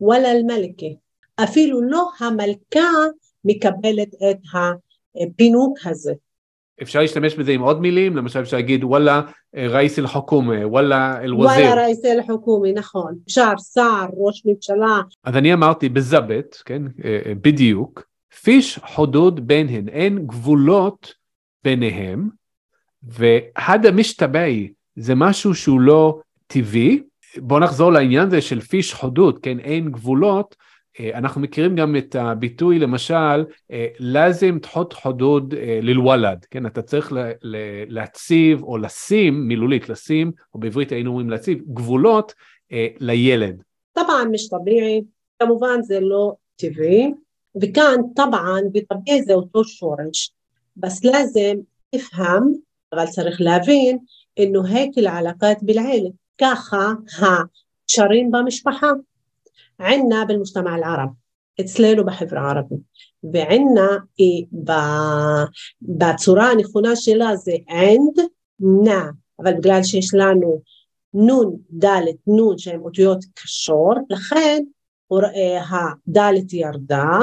ولا 0.00 0.32
الملكة 0.32 0.96
أفيلو 1.38 1.78
אפילו 1.78 2.30
ملكة 2.30 2.80
המלכה 3.56 4.10
إتها 4.22 4.80
بينوك 5.38 5.78
הפינוק 5.78 5.78
אפשר 6.82 7.00
להשתמש 7.00 7.34
בזה 7.34 7.52
עם 7.52 7.60
עוד 7.60 7.80
מילים? 7.80 8.16
למשל 8.16 8.40
אפשר 8.40 8.56
להגיד 8.56 8.84
וואלה 8.84 9.20
אה, 9.56 9.66
ראיס 9.68 9.98
אל-חוכומה, 9.98 10.58
אה, 10.58 10.68
וואלה 10.68 11.20
אל-וזיר. 11.22 11.46
וואלה 11.46 11.74
ראיס 11.74 12.04
אל-חוכומה, 12.04 12.72
נכון. 12.72 13.18
שר, 13.26 13.52
שר, 13.74 14.06
ראש 14.16 14.42
ממשלה. 14.46 15.00
אז 15.24 15.36
אני 15.36 15.52
אמרתי 15.52 15.88
בזבת, 15.88 16.62
כן, 16.64 16.82
אה, 17.04 17.32
בדיוק, 17.42 18.06
פיש 18.42 18.78
חודוד 18.78 19.46
ביניהן, 19.46 19.88
אין 19.88 20.26
גבולות 20.26 21.14
ביניהם, 21.64 22.28
והדה 23.02 23.92
משתבעי 23.92 24.72
זה 24.96 25.14
משהו 25.14 25.54
שהוא 25.54 25.80
לא 25.80 26.20
טבעי. 26.47 27.01
בואו 27.37 27.59
נחזור 27.59 27.91
לעניין 27.91 28.27
הזה 28.27 28.41
של 28.41 28.61
פיש 28.61 28.93
חודוד, 28.93 29.39
כן, 29.39 29.59
אין 29.59 29.91
גבולות. 29.91 30.55
אנחנו 31.13 31.41
מכירים 31.41 31.75
גם 31.75 31.95
את 31.95 32.15
הביטוי 32.15 32.79
למשל, 32.79 33.45
לאזם 33.99 34.59
תחות 34.59 34.93
חודוד 34.93 35.53
ללוולד, 35.81 36.45
כן, 36.51 36.65
אתה 36.65 36.81
צריך 36.81 37.13
להציב 37.87 38.63
או 38.63 38.77
לשים, 38.77 39.47
מילולית 39.47 39.89
לשים, 39.89 40.31
או 40.53 40.59
בעברית 40.59 40.91
היינו 40.91 41.09
אומרים 41.09 41.29
להציב, 41.29 41.59
גבולות 41.73 42.33
לילד. 42.99 43.61
طبعا 43.93 44.23
مش 44.23 44.49
طبيعي, 44.49 45.01
כמובן 45.39 45.81
זה 45.81 45.99
לא 45.99 46.33
טבעי, 46.55 47.11
וכאן 47.61 47.95
طبعا 48.15 48.61
בטבעי 48.71 49.23
זה 49.23 49.33
אותו 49.33 49.63
שורש, 49.63 50.33
بس 50.77 51.05
لازم 51.05 51.55
تفهم, 51.95 52.53
אבל 52.93 53.05
צריך 53.05 53.41
להבין, 53.41 53.97
إنه 54.39 54.67
هيك 54.67 54.97
العلاقات 54.97 55.63
بالعيلة, 55.63 56.11
ככה 56.40 56.92
הקשרים 57.18 58.30
במשפחה. 58.30 58.90
ענה 59.80 60.24
במוסטמע 60.28 60.74
אל-ערב, 60.74 61.08
אצלנו 61.60 62.04
בחברה 62.04 62.40
הערבית, 62.40 62.80
וענה 63.32 63.96
בצורה 65.82 66.50
הנכונה 66.50 66.96
שלה 66.96 67.36
זה 67.36 67.52
ענד 67.68 68.28
נא, 68.60 69.02
אבל 69.38 69.54
בגלל 69.54 69.82
שיש 69.82 70.14
לנו 70.14 70.62
נון 71.14 71.56
דלת 71.70 72.16
נון 72.26 72.58
שהן 72.58 72.80
אותיות 72.80 73.24
קשור, 73.34 73.94
לכן 74.10 74.62
אה, 75.12 75.62
הדלת 75.70 76.52
ירדה, 76.52 77.18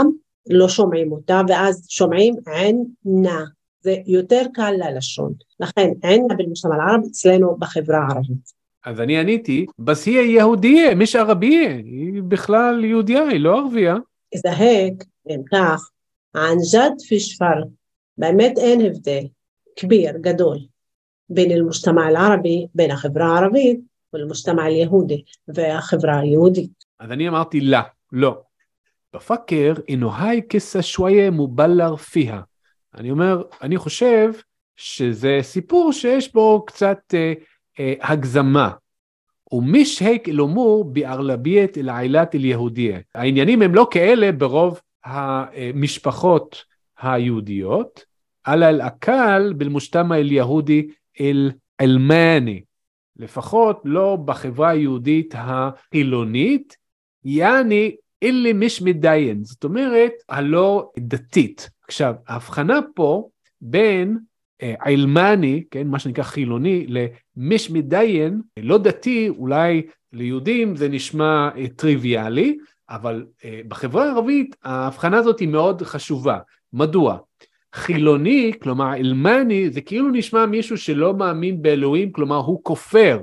לא 0.49 0.69
שומעים 0.69 1.11
אותה, 1.11 1.41
ואז 1.47 1.85
שומעים 1.89 2.35
עין 2.45 2.85
נא. 3.05 3.43
זה 3.81 3.95
יותר 4.05 4.41
קל 4.53 4.73
ללשון. 4.77 5.33
לכן 5.59 5.89
עין 6.01 6.27
אל 6.65 6.71
ערב 6.71 7.01
אצלנו 7.11 7.55
בחברה 7.59 7.97
הערבית. 7.97 8.62
אז 8.85 8.99
אני 9.01 9.19
עניתי, 9.19 9.65
בס 9.79 10.05
היא 10.05 10.19
יהודיה, 10.19 10.95
מש 10.95 11.15
ערבייה, 11.15 11.75
היא 11.75 12.23
בכלל 12.27 12.85
יהודיה, 12.85 13.27
היא 13.27 13.39
לא 13.39 13.59
ערבייה. 13.59 13.95
זה 14.35 14.51
הק, 14.51 15.03
אם 15.29 15.41
כך, 15.51 15.89
ענג'ד 16.35 16.91
פיש 17.07 17.37
פרק, 17.37 17.67
באמת 18.17 18.57
אין 18.57 18.81
הבדל, 18.81 19.23
כביר, 19.75 20.17
גדול, 20.21 20.57
בין 21.29 21.51
אל-מושתמע 21.51 22.09
אל-ערבי, 22.09 22.67
בין 22.75 22.91
החברה 22.91 23.25
הערבית, 23.25 23.79
ולמושתמע 24.13 24.67
אל-יהודי, 24.67 25.23
והחברה 25.47 26.19
היהודית. 26.19 26.83
אז 26.99 27.11
אני 27.11 27.27
אמרתי 27.27 27.61
לה, 27.61 27.81
לא. 28.11 28.41
בפקר, 29.13 29.73
אינוהי 29.87 30.41
כסה 30.49 30.81
שויה 30.81 31.31
מובלר 31.31 31.95
פיה. 31.95 32.41
אני 32.95 33.11
אומר, 33.11 33.43
אני 33.61 33.77
חושב 33.77 34.33
שזה 34.75 35.39
סיפור 35.41 35.91
שיש 35.91 36.33
בו 36.33 36.65
קצת... 36.65 36.99
אה, 37.13 37.33
הגזמה. 37.79 38.71
ומיש 39.51 39.99
היק 39.99 40.29
אל-אמור 40.29 40.93
בארלביית 40.93 41.77
אל-עילת 41.77 42.35
אל-יהודיה. 42.35 42.99
העניינים 43.15 43.61
הם 43.61 43.75
לא 43.75 43.87
כאלה 43.91 44.31
ברוב 44.31 44.81
המשפחות 45.05 46.63
היהודיות, 47.01 48.05
אלא 48.47 48.65
אל-אקל 48.65 49.53
בלמושתמע 49.57 50.17
אל-יהודי 50.17 50.87
אל-אלמני. 51.19 52.61
לפחות 53.17 53.81
לא 53.85 54.15
בחברה 54.25 54.69
היהודית 54.69 55.33
החילונית, 55.37 56.77
יעני 57.25 57.95
אלה 58.23 58.53
מש 58.53 58.81
מדיין, 58.81 59.43
זאת 59.43 59.63
אומרת, 59.63 60.11
הלא 60.29 60.91
דתית. 60.99 61.69
עכשיו, 61.87 62.13
ההבחנה 62.27 62.79
פה 62.95 63.29
בין 63.61 64.09
אה, 64.09 64.23
עילמני, 64.61 65.63
כן, 65.71 65.87
מה 65.87 65.99
שנקרא 65.99 66.23
חילוני, 66.23 66.85
למש 66.87 67.69
מדיין, 67.69 68.41
לא 68.57 68.77
דתי, 68.77 69.29
אולי 69.29 69.81
ליהודים 70.13 70.75
זה 70.75 70.89
נשמע 70.89 71.49
אה, 71.57 71.65
טריוויאלי, 71.75 72.57
אבל 72.89 73.25
אה, 73.45 73.61
בחברה 73.67 74.05
הערבית 74.05 74.55
ההבחנה 74.63 75.17
הזאת 75.17 75.39
היא 75.39 75.47
מאוד 75.47 75.81
חשובה. 75.81 76.37
מדוע? 76.73 77.17
חילוני, 77.75 78.51
כלומר 78.61 78.93
אלמני, 78.95 79.69
זה 79.69 79.81
כאילו 79.81 80.09
נשמע 80.09 80.45
מישהו 80.45 80.77
שלא 80.77 81.13
מאמין 81.13 81.61
באלוהים, 81.61 82.11
כלומר 82.11 82.37
הוא 82.37 82.59
כופר. 82.63 83.19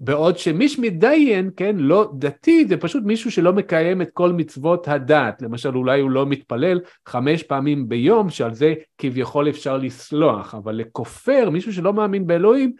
בעוד 0.00 0.38
שמיש 0.38 0.78
מדיין, 0.78 1.50
כן, 1.56 1.76
לא 1.78 2.12
דתי, 2.18 2.66
זה 2.68 2.76
פשוט 2.76 3.04
מישהו 3.04 3.30
שלא 3.30 3.52
מקיים 3.52 4.02
את 4.02 4.08
כל 4.12 4.32
מצוות 4.32 4.88
הדת. 4.88 5.42
למשל, 5.42 5.76
אולי 5.76 6.00
הוא 6.00 6.10
לא 6.10 6.26
מתפלל 6.26 6.80
חמש 7.08 7.42
פעמים 7.42 7.88
ביום, 7.88 8.30
שעל 8.30 8.54
זה 8.54 8.74
כביכול 8.98 9.48
אפשר 9.48 9.76
לסלוח, 9.76 10.54
אבל 10.54 10.74
לכופר, 10.74 11.50
מישהו 11.50 11.72
שלא 11.72 11.92
מאמין 11.92 12.26
באלוהים, 12.26 12.72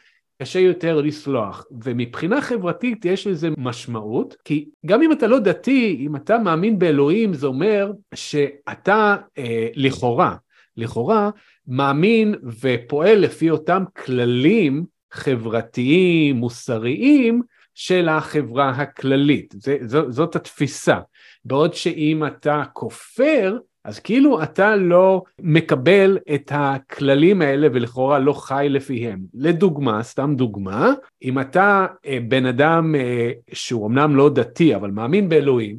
קשה 0.43 0.59
יותר 0.59 1.01
לסלוח. 1.01 1.65
ומבחינה 1.85 2.41
חברתית 2.41 3.05
יש 3.05 3.27
לזה 3.27 3.49
משמעות, 3.59 4.37
כי 4.45 4.69
גם 4.87 5.03
אם 5.03 5.13
אתה 5.13 5.27
לא 5.27 5.39
דתי, 5.39 5.97
אם 6.01 6.17
אתה 6.17 6.39
מאמין 6.39 6.79
באלוהים, 6.79 7.35
זה 7.35 7.47
אומר 7.47 7.93
שאתה 8.15 9.17
אה, 9.39 9.69
לכאורה, 9.75 10.37
לכאורה, 10.77 11.31
מאמין 11.69 12.35
ופועל 12.61 13.19
לפי 13.19 13.51
אותם 13.51 13.85
כללים 14.05 14.85
חברתיים, 15.13 16.37
מוסריים, 16.37 17.43
של 17.77 18.09
החברה 18.09 18.71
הכללית. 18.71 19.55
זה, 19.59 19.79
זו, 19.83 20.13
זאת 20.13 20.37
התפיסה. 20.37 20.99
בעוד 21.45 21.75
שאם 21.75 22.27
אתה 22.27 22.63
כופר, 22.73 23.57
אז 23.85 23.99
כאילו 23.99 24.43
אתה 24.43 24.77
לא 24.77 25.23
מקבל 25.41 26.19
את 26.35 26.53
הכללים 26.55 27.43
האלה 27.43 27.69
ולכאורה 27.73 28.19
לא 28.19 28.33
חי 28.33 28.67
לפיהם. 28.71 29.19
לדוגמה, 29.35 30.03
סתם 30.03 30.35
דוגמה, 30.37 30.93
אם 31.23 31.41
אתה 31.41 31.87
אה, 32.07 32.19
בן 32.29 32.47
אדם 32.47 32.95
אה, 32.95 33.31
שהוא 33.53 33.87
אמנם 33.87 34.17
לא 34.17 34.31
דתי 34.31 34.75
אבל 34.75 34.91
מאמין 34.91 35.29
באלוהים, 35.29 35.77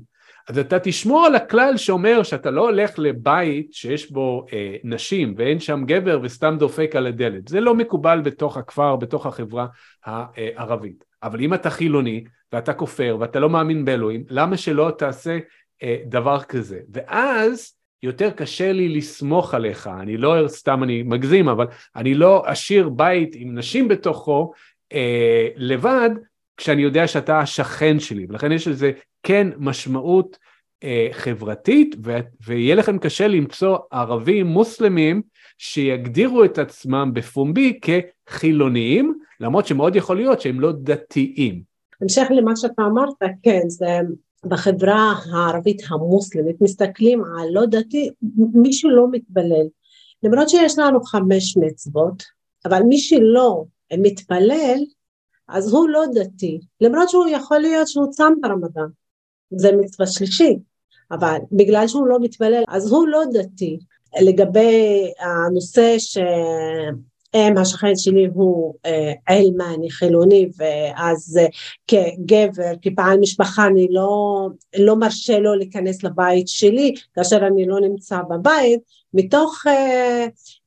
אז 0.47 0.57
אתה 0.57 0.79
תשמור 0.79 1.25
על 1.25 1.35
הכלל 1.35 1.77
שאומר 1.77 2.23
שאתה 2.23 2.51
לא 2.51 2.61
הולך 2.61 2.99
לבית 2.99 3.73
שיש 3.73 4.11
בו 4.11 4.45
אה, 4.53 4.75
נשים 4.83 5.33
ואין 5.37 5.59
שם 5.59 5.83
גבר 5.85 6.19
וסתם 6.23 6.55
דופק 6.59 6.95
על 6.95 7.07
הדלת. 7.07 7.47
זה 7.47 7.59
לא 7.59 7.75
מקובל 7.75 8.21
בתוך 8.21 8.57
הכפר, 8.57 8.95
בתוך 8.95 9.25
החברה 9.25 9.67
הערבית. 10.05 11.03
אבל 11.23 11.41
אם 11.41 11.53
אתה 11.53 11.69
חילוני 11.69 12.23
ואתה 12.51 12.73
כופר 12.73 13.17
ואתה 13.19 13.39
לא 13.39 13.49
מאמין 13.49 13.85
באלוהים, 13.85 14.23
למה 14.29 14.57
שלא 14.57 14.91
תעשה 14.97 15.37
אה, 15.83 15.97
דבר 16.05 16.41
כזה? 16.41 16.79
ואז 16.93 17.73
יותר 18.03 18.29
קשה 18.29 18.71
לי 18.71 18.89
לסמוך 18.89 19.53
עליך, 19.53 19.89
אני 20.01 20.17
לא 20.17 20.47
סתם 20.47 20.83
אני 20.83 21.03
מגזים, 21.03 21.49
אבל 21.49 21.65
אני 21.95 22.13
לא 22.13 22.43
אשאיר 22.45 22.89
בית 22.89 23.29
עם 23.35 23.57
נשים 23.57 23.87
בתוכו 23.87 24.51
אה, 24.93 25.47
לבד, 25.55 26.09
כשאני 26.57 26.81
יודע 26.81 27.07
שאתה 27.07 27.39
השכן 27.39 27.99
שלי, 27.99 28.25
ולכן 28.29 28.51
יש 28.51 28.67
לזה 28.67 28.91
כן 29.27 29.47
משמעות 29.57 30.37
אה, 30.83 31.07
חברתית, 31.11 31.95
ו- 32.05 32.17
ויהיה 32.47 32.75
לכם 32.75 32.97
קשה 32.97 33.27
למצוא 33.27 33.77
ערבים 33.91 34.47
מוסלמים 34.47 35.21
שיגדירו 35.57 36.43
את 36.43 36.57
עצמם 36.57 37.11
בפומבי 37.13 37.79
כחילוניים, 37.81 39.17
למרות 39.39 39.67
שמאוד 39.67 39.95
יכול 39.95 40.15
להיות 40.15 40.41
שהם 40.41 40.59
לא 40.59 40.71
דתיים. 40.71 41.61
המשך 42.01 42.27
למה 42.29 42.55
שאתה 42.55 42.81
אמרת, 42.81 43.13
כן, 43.43 43.61
זה 43.67 43.85
בחברה 44.45 45.13
הערבית 45.31 45.81
המוסלמית 45.89 46.61
מסתכלים 46.61 47.23
על 47.23 47.47
לא 47.51 47.65
דתי, 47.65 48.09
מי 48.53 48.73
שלא 48.73 49.07
מתפלל. 49.11 49.67
למרות 50.23 50.49
שיש 50.49 50.79
לנו 50.79 51.03
חמש 51.03 51.57
מצוות, 51.57 52.23
אבל 52.65 52.81
מי 52.83 52.97
שלא 52.97 53.63
מתפלל, 53.97 54.79
אז 55.47 55.73
הוא 55.73 55.89
לא 55.89 56.03
דתי, 56.13 56.59
למרות 56.81 57.09
שהוא 57.09 57.27
יכול 57.27 57.59
להיות 57.59 57.87
שהוא 57.87 58.07
צם 58.11 58.33
ברמדאן, 58.41 58.87
זה 59.51 59.71
מצווה 59.71 60.07
שלישית, 60.07 60.57
אבל 61.11 61.37
בגלל 61.51 61.87
שהוא 61.87 62.07
לא 62.07 62.19
מתפלל 62.21 62.63
אז 62.67 62.91
הוא 62.91 63.07
לא 63.07 63.23
דתי. 63.33 63.79
לגבי 64.21 65.11
הנושא 65.19 65.95
ש... 65.99 66.17
אם 67.35 67.57
השכן 67.57 67.95
שלי 67.95 68.27
הוא 68.33 68.73
עילמני, 69.27 69.91
חילוני, 69.91 70.49
ואז 70.57 71.39
כגבר, 71.87 72.71
כבעל 72.81 73.19
משפחה, 73.19 73.67
אני 73.67 73.87
לא, 73.89 74.47
לא 74.79 74.95
מרשה 74.95 75.39
לו 75.39 75.55
להיכנס 75.55 76.03
לבית 76.03 76.47
שלי 76.47 76.93
כאשר 77.15 77.47
אני 77.47 77.65
לא 77.65 77.79
נמצא 77.79 78.21
בבית, 78.29 78.79
מתוך 79.13 79.63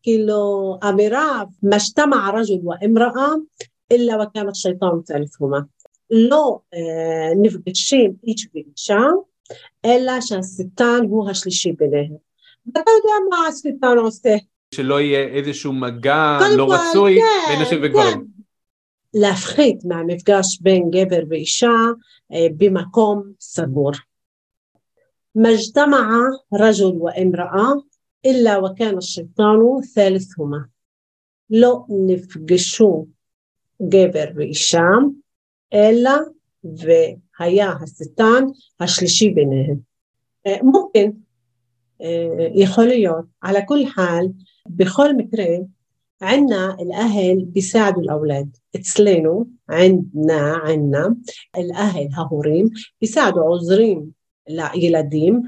כאילו 0.02 0.78
אמירה, 0.88 1.42
משתמע 1.62 2.30
רג'ל 2.34 2.68
ואמראה, 2.68 3.32
אלא 3.92 4.14
וכאן 4.22 4.48
השייטן 4.48 4.86
תאליפהומה. 5.06 5.58
לא 6.09 6.59
נפגשים 7.41 8.13
איש 8.23 8.47
ואישה, 8.53 9.01
אלא 9.85 10.21
שהשטן 10.21 10.99
הוא 11.09 11.29
השלישי 11.29 11.71
ביניהם. 11.71 12.15
ואתה 12.65 12.91
יודע 12.97 13.13
מה 13.29 13.47
השטן 13.47 13.97
עושה. 13.97 14.35
שלא 14.75 15.01
יהיה 15.01 15.27
איזשהו 15.27 15.73
מגע 15.73 16.39
לא 16.57 16.73
רצוי 16.73 17.15
כן, 17.19 17.51
בין 17.53 17.61
נשים 17.61 17.79
וגברים. 17.83 18.13
כן. 18.13 18.35
להפחית 19.13 19.85
מהמפגש 19.85 20.59
בין 20.61 20.89
גבר 20.89 21.23
ואישה 21.29 21.75
אה, 22.33 22.47
במקום 22.57 23.23
סגור. 23.39 23.91
مجتمع 25.35 26.09
رجل 26.53 26.93
وامرأة 26.97 27.83
إلا 28.25 28.57
وكان 28.57 28.97
الشيطان 28.97 29.81
ثالثهما 29.95 30.65
לא 31.49 31.85
נפגשו 31.89 33.05
גבר 33.81 34.25
ואישה 34.35 34.87
אלא 35.73 36.11
והיה 36.63 37.71
השטן 37.71 38.45
השלישי 38.79 39.29
ביניהם. 39.29 39.77
מומכן, 40.63 41.11
יכול 42.55 42.85
להיות, 42.85 43.25
على 43.43 43.61
كل 43.61 43.85
حال 43.85 44.31
בכל 44.69 45.13
מקרה 45.13 45.45
عنا 46.21 46.77
الأهل 46.79 47.45
بيساعدوا 47.45 48.01
الأولاد 48.01 48.57
אצלנו 48.75 49.45
عندنا 49.69 50.53
عنا 50.55 51.15
الأهل 51.57 52.09
ההורים 52.15 52.69
بيساعدوا 53.01 53.55
عذرين 53.55 54.11
לילדים 54.49 55.41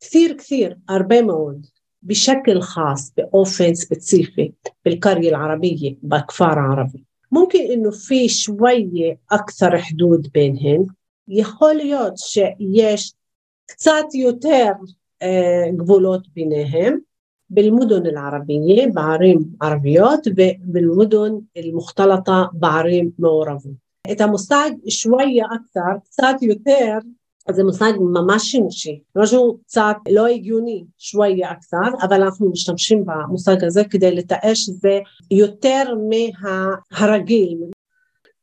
كثير 0.00 0.32
كثير 0.32 0.78
הרבה 0.88 1.22
מאוד 1.22 1.66
بشكل 2.02 2.60
خاص 2.60 3.12
באופן 3.16 3.74
ספציפי 3.74 4.52
بالقرية 4.84 5.28
العربية 5.28 5.94
בכפר 6.02 6.58
הערבי 6.58 7.02
ممكن 7.31 7.59
انه 7.59 7.91
في 7.91 8.29
شويه 8.29 9.17
اكثر 9.31 9.77
حدود 9.77 10.27
بينهن 10.33 10.87
יכול 11.27 11.73
להיות 11.73 12.17
שיש 12.17 13.13
קצת 13.65 14.05
יותר 14.13 14.71
אה, 15.21 15.71
גבולות 15.71 16.27
ביניהם 16.35 16.99
بالمدن 17.49 18.05
العربية 18.05 18.87
بعרים 18.87 19.39
عربيات 19.61 20.27
وبالمدن 20.27 21.41
المختلطة 21.57 22.49
بعרים 22.53 23.11
معورבות. 23.19 23.87
את 24.11 24.21
המושג 24.21 24.69
שויה 24.87 25.45
אקצר, 25.55 25.97
קצת 26.03 26.35
יותר 26.41 26.97
זה 27.50 27.64
מושג 27.64 27.92
ממש 28.00 28.42
שימושי, 28.42 29.00
משהו 29.16 29.58
קצת 29.64 29.96
לא 30.10 30.26
הגיוני, 30.26 30.84
שוואיה 30.98 31.52
אקצר, 31.52 31.88
אבל 32.02 32.22
אנחנו 32.22 32.50
משתמשים 32.50 33.04
במושג 33.06 33.64
הזה 33.64 33.82
כדי 33.90 34.14
לתאר 34.14 34.54
שזה 34.54 34.98
יותר 35.30 35.82
מהרגיל. 36.08 37.58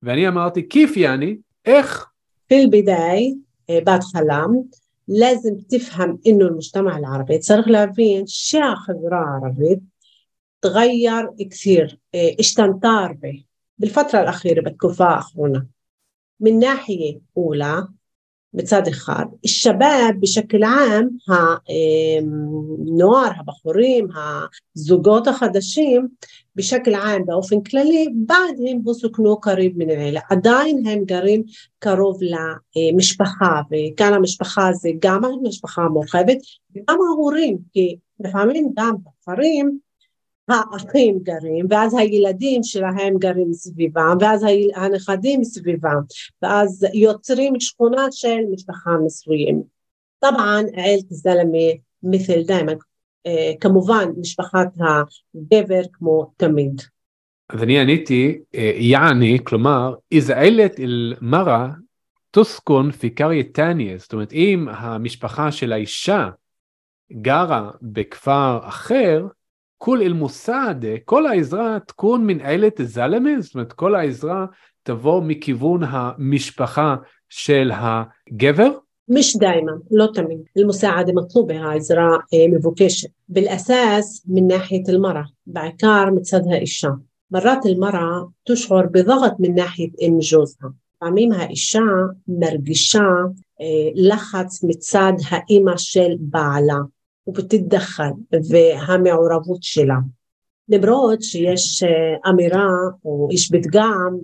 ואני 0.04 0.28
אמרתי, 0.28 0.70
כיף 0.70 0.98
יעני, 0.98 1.38
איך? 1.66 2.06
في 2.50 2.64
البداية 2.64 3.36
בהתחלה 3.84 4.46
لازم 5.08 5.56
تفهم 5.70 6.18
إنه 6.28 6.46
المجتمع 6.46 6.98
العربي 6.98 7.40
צריך 7.40 7.68
להבין 7.68 8.24
שהחברה 8.28 9.20
הערבית 9.20 9.80
تغير 10.62 11.30
كثير 11.50 11.98
اشتنتا 12.40 12.88
הרבה 12.88 13.30
بالفترة 13.78 14.22
الأخيرة 14.22 14.62
בתקופה 14.62 15.06
האחרונה 15.06 15.60
من 16.40 16.60
ناحية 16.60 17.20
أولى 17.38 17.88
מצד 18.54 18.88
אחד, 18.88 19.26
الشباب 19.44 20.20
بشكل 20.20 20.64
عام, 20.64 21.10
הנוער, 21.28 23.32
הבחורים, 23.40 24.08
הזוגות 24.76 25.28
החדשים, 25.28 26.08
בשקל 26.56 26.96
עם 26.96 27.26
באופן 27.26 27.62
כללי, 27.62 28.08
בעדהם 28.14 28.82
הוסוכנו 28.84 29.40
קריב 29.40 29.78
מן 29.78 29.90
אלה, 29.90 30.20
עדיין 30.30 30.88
הם 30.88 31.06
גרים 31.06 31.44
קרוב 31.80 32.20
למשפחה, 32.76 33.62
וכאן 33.72 34.14
המשפחה 34.14 34.70
זה 34.74 34.90
גם 35.00 35.26
המשפחה 35.26 35.82
המורחבת 35.82 36.38
וגם 36.76 36.98
ההורים, 37.10 37.58
כי 37.74 37.96
לפעמים 38.20 38.72
גם 38.76 38.96
בכפרים 39.04 39.80
האחים 40.50 41.20
גרים, 41.24 41.66
ואז 41.70 41.94
הילדים 41.94 42.64
שלהם 42.64 43.18
גרים 43.18 43.54
סביבם, 43.54 44.18
ואז 44.20 44.46
הנכדים 44.76 45.44
סביבם, 45.44 46.00
ואז 46.42 46.86
יוצרים 46.94 47.60
שכונה 47.60 48.06
של 48.12 48.40
משפחה 48.54 48.92
מסוימת. 49.06 49.64
طبعا 50.20 50.64
عيلة 50.76 51.06
الزلمة 51.12 51.80
مثل 52.04 52.44
دائما 52.46 52.74
אה, 53.26 53.52
כמובן 53.60 54.10
משפחת 54.18 54.68
הגבר 54.80 55.82
כמו 55.94 56.32
תמיד. 56.38 56.82
אז 57.50 57.64
אני 57.64 57.80
עניתי, 57.80 58.40
יעני, 58.80 59.38
כלומר, 59.44 59.96
איזעלת 60.12 60.80
אל-מרה 60.80 61.72
תוסקון 62.32 62.92
פיקריה 62.92 63.44
טניה, 63.44 63.98
זאת 63.98 64.14
אומרת, 64.14 64.34
אם 64.34 64.68
המשפחה 64.72 65.52
של 65.52 65.74
האישה 65.74 66.30
גרה 67.12 67.72
בכפר 67.82 68.60
אחר, 68.64 69.26
כל 69.85 70.03
אל 70.03 70.13
מוסד, 70.13 70.75
כל 71.05 71.27
העזרה 71.27 71.79
תכון 71.87 72.27
מנהלת 72.27 72.81
זלמה, 72.83 73.31
זאת 73.41 73.55
אומרת 73.55 73.73
כל 73.73 73.95
העזרה 73.95 74.47
תבוא 74.83 75.23
מכיוון 75.23 75.81
המשפחה 75.89 76.97
של 77.29 77.71
הגבר. 77.75 78.71
مش 79.09 79.37
دائما 79.37 79.73
لو 79.91 80.07
تمام 80.07 80.43
المساعدة 80.57 81.13
مطلوبة 81.13 81.59
העזרה 81.59 82.09
אה, 82.35 82.47
מבוקשת. 82.53 83.09
بالأساس 83.29 84.23
من 84.29 84.47
ناحية 84.47 84.83
المرأة 84.89 85.25
بعكار 85.47 86.11
מצדها 86.11 86.59
إيشا 86.59 86.99
مرات 87.31 87.67
المرأة 87.67 88.33
تشعر 88.47 88.87
بضغط 88.87 89.37
من 89.41 89.55
ناحية 89.55 89.91
أم 90.09 90.19
جوزها 90.19 90.73
פעמים 90.99 91.33
האישה 91.33 91.81
מרגישה 92.29 93.09
אה, 93.61 93.91
לחץ 93.95 94.65
מצד 94.65 95.13
האימא 95.31 95.77
של 95.77 96.17
בעלה. 96.19 96.81
ובתתדחל 97.27 98.11
והמעורבות 98.51 99.63
שלה. 99.63 99.97
למרות 100.69 101.23
שיש 101.23 101.83
אמירה 102.29 102.69
או 103.05 103.29
איש 103.31 103.53
פתגם 103.53 104.17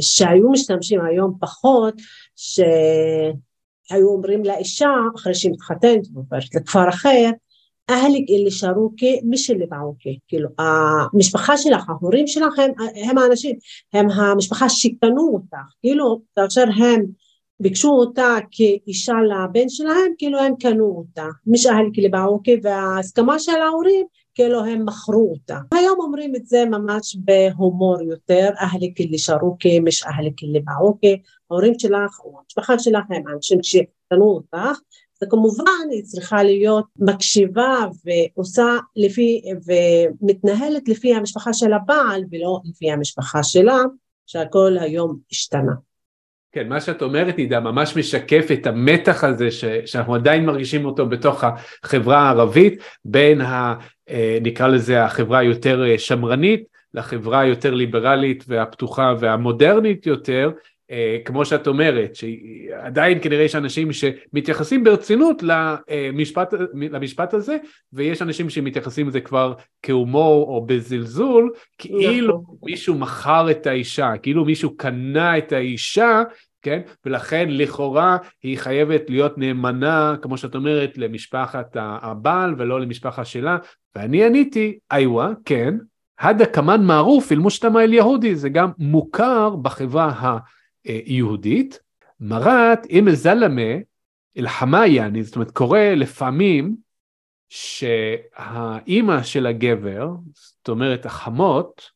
שהיו 0.00 0.50
משתמשים 0.50 1.00
היום 1.04 1.34
פחות 1.40 1.94
שהיו 2.36 4.08
אומרים 4.08 4.44
לאישה 4.44 4.90
אחרי 5.16 5.34
שהיא 5.34 5.52
מתחתנת 5.52 6.06
ועוברת 6.14 6.54
לכפר 6.54 6.88
אחר 6.88 7.30
אהליק 7.90 8.30
אלי 8.30 8.50
שרוקי 8.50 9.20
מי 9.24 9.36
שלבעוקי 9.36 10.18
כאילו 10.28 10.48
המשפחה 10.58 11.56
שלך 11.56 11.88
ההורים 11.88 12.26
שלך 12.26 12.58
הם, 12.58 12.70
הם 13.08 13.18
האנשים 13.18 13.56
הם 13.92 14.10
המשפחה 14.10 14.68
שקנו 14.68 15.30
אותך 15.34 15.56
כאילו 15.80 16.20
כאשר 16.36 16.64
הם 16.76 17.04
ביקשו 17.60 17.88
אותה 17.88 18.36
כאישה 18.50 19.14
לבן 19.30 19.68
שלהם 19.68 20.12
כאילו 20.18 20.38
הם 20.38 20.54
קנו 20.56 20.84
אותה 20.84 21.26
מש 21.46 21.66
אהליק 21.66 21.98
לבעוקי 21.98 22.60
וההסכמה 22.62 23.38
של 23.38 23.52
ההורים 23.52 24.06
כאילו 24.34 24.64
הם 24.64 24.84
מכרו 24.84 25.30
אותה. 25.30 25.58
היום 25.74 25.98
אומרים 26.00 26.36
את 26.36 26.46
זה 26.46 26.64
ממש 26.64 27.16
בהומור 27.16 28.02
יותר, 28.02 28.50
אהליק 28.60 29.00
אלי 29.00 29.18
שרוקי, 29.18 29.80
מש 29.80 30.02
אהליק 30.02 30.42
אלי 30.42 30.60
בעוקי, 30.60 31.16
ההורים 31.50 31.78
שלך 31.78 32.20
או 32.24 32.38
המשפחה 32.40 32.78
שלך 32.78 33.04
הם 33.10 33.22
אנשים 33.34 33.58
שקנו 33.62 34.24
אותך, 34.24 34.78
וכמובן 35.22 35.88
היא 35.90 36.04
צריכה 36.04 36.42
להיות 36.42 36.84
מקשיבה 36.98 37.86
ועושה 38.04 38.78
לפי 38.96 39.42
ומתנהלת 39.66 40.88
לפי 40.88 41.14
המשפחה 41.14 41.52
של 41.52 41.72
הבעל 41.72 42.24
ולא 42.30 42.60
לפי 42.64 42.90
המשפחה 42.90 43.42
שלה, 43.42 43.78
שהכל 44.26 44.78
היום 44.80 45.18
השתנה. 45.32 45.72
כן, 46.54 46.68
מה 46.68 46.80
שאת 46.80 47.02
אומרת, 47.02 47.38
נידה, 47.38 47.60
ממש 47.60 47.96
משקף 47.96 48.46
את 48.52 48.66
המתח 48.66 49.24
הזה 49.24 49.50
ש, 49.50 49.64
שאנחנו 49.64 50.14
עדיין 50.14 50.46
מרגישים 50.46 50.84
אותו 50.84 51.06
בתוך 51.06 51.44
החברה 51.82 52.18
הערבית, 52.18 52.82
בין 53.04 53.40
ה... 53.40 53.74
אה, 54.10 54.38
נקרא 54.42 54.68
לזה 54.68 55.04
החברה 55.04 55.38
היותר 55.38 55.96
שמרנית 55.96 56.64
לחברה 56.94 57.40
היותר 57.40 57.74
ליברלית 57.74 58.44
והפתוחה 58.48 59.14
והמודרנית 59.20 60.06
יותר, 60.06 60.50
אה, 60.50 60.58
כמו 61.24 61.44
שאת 61.44 61.66
אומרת, 61.66 62.14
שעדיין 62.14 63.18
כנראה 63.22 63.44
יש 63.44 63.54
אנשים 63.54 63.88
שמתייחסים 63.92 64.84
ברצינות 64.84 65.42
למשפט, 65.42 66.54
למשפט 66.74 67.34
הזה, 67.34 67.56
ויש 67.92 68.22
אנשים 68.22 68.50
שמתייחסים 68.50 69.08
לזה 69.08 69.20
כבר 69.20 69.54
כהומור 69.82 70.48
או 70.48 70.66
בזלזול, 70.66 71.52
כאילו 71.78 72.40
נכון. 72.42 72.56
מישהו 72.62 72.94
מכר 72.94 73.50
את 73.50 73.66
האישה, 73.66 74.12
כאילו 74.22 74.44
מישהו 74.44 74.76
קנה 74.76 75.38
את 75.38 75.52
האישה, 75.52 76.22
כן? 76.62 76.80
ולכן 77.06 77.46
לכאורה 77.50 78.16
היא 78.42 78.58
חייבת 78.58 79.10
להיות 79.10 79.38
נאמנה, 79.38 80.16
כמו 80.22 80.36
שאת 80.38 80.54
אומרת, 80.54 80.98
למשפחת 80.98 81.76
הבעל 81.80 82.54
ולא 82.58 82.80
למשפחה 82.80 83.24
שלה, 83.24 83.58
ואני 83.96 84.24
עניתי, 84.24 84.78
איווה, 84.92 85.32
כן, 85.44 85.74
הדה 86.18 86.46
כמן 86.46 86.84
מערוף 86.84 87.32
אל 87.32 87.38
מושתמא 87.38 87.78
אל 87.78 87.92
יהודי, 87.92 88.36
זה 88.36 88.48
גם 88.48 88.70
מוכר 88.78 89.56
בחברה 89.56 90.08
ה... 90.08 90.38
יהודית, 90.84 91.80
מרת 92.20 92.86
אם 92.90 93.08
זלמה 93.10 93.72
אל 94.38 94.48
חמאיה, 94.48 95.08
זאת 95.22 95.36
אומרת 95.36 95.50
קורה 95.50 95.94
לפעמים 95.94 96.76
שהאימא 97.48 99.22
של 99.22 99.46
הגבר, 99.46 100.08
זאת 100.34 100.68
אומרת 100.68 101.06
החמות, 101.06 101.90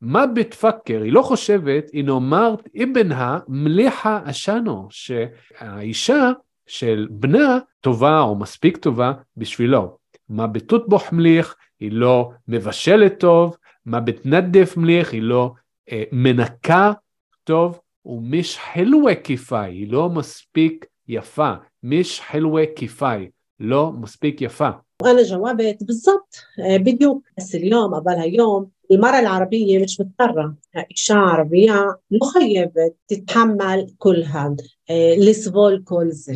מה 0.00 0.26
בתפקר, 0.26 1.02
היא 1.02 1.12
לא 1.12 1.22
חושבת, 1.22 1.90
היא 1.92 2.04
נאמרת 2.04 2.68
אבנה 2.82 3.38
מליחה 3.48 4.20
אשנו, 4.24 4.88
שהאישה 4.90 6.30
של 6.66 7.08
בנה 7.10 7.58
טובה 7.80 8.20
או 8.20 8.34
מספיק 8.34 8.76
טובה 8.76 9.12
בשבילו. 9.36 9.98
מה 10.28 10.46
בתותבוך 10.46 11.12
מליך, 11.12 11.56
היא 11.80 11.92
לא 11.92 12.30
מבשלת 12.48 13.20
טוב, 13.20 13.56
מה 13.86 14.00
בתנדף 14.00 14.76
מליך, 14.76 15.12
היא 15.12 15.22
לא 15.22 15.52
אה, 15.92 16.02
מנקה 16.12 16.92
טוב, 17.44 17.80
ומיש 18.06 18.58
חלווה 18.58 19.14
כיפאי, 19.14 19.72
היא 19.72 19.92
לא 19.92 20.08
מספיק 20.08 20.86
יפה. 21.08 21.52
מיש 21.82 22.20
חלווה 22.20 22.62
כיפאי, 22.76 23.28
לא 23.60 23.92
מספיק 23.92 24.42
יפה. 24.42 24.70
وانا 25.02 25.22
جاوبت 25.22 25.84
بالضبط 25.84 26.36
بده 26.58 27.20
بس 27.38 27.54
اليوم 27.54 27.94
قبل 27.94 28.12
هاليوم 28.12 28.66
المرأة 28.92 29.20
العربية 29.20 29.78
مش 29.78 30.00
مضطرة 30.00 30.54
إيشا 30.90 31.14
عربية 31.14 31.98
مخيبة 32.10 32.90
تتحمل 33.08 33.86
كل 33.98 34.22
هذا 34.22 34.56
لسبول 35.18 35.82
كل 35.84 36.08
זה 36.10 36.32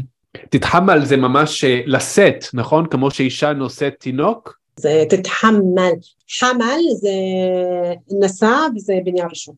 תתחמל 0.51 1.05
זה 1.05 1.17
ממש 1.17 1.65
אה, 1.65 1.81
לשאת, 1.87 2.45
נכון? 2.55 2.87
כמו 2.87 3.11
שאישה 3.11 3.53
נושאת 3.53 3.95
תינוק? 3.99 4.61
זה 4.77 5.05
תתחמל. 5.09 5.93
חמל 6.39 6.81
זה 7.01 7.13
נשא 8.21 8.67
וזה 8.77 8.95
בניין 9.05 9.27
ראשון. 9.29 9.55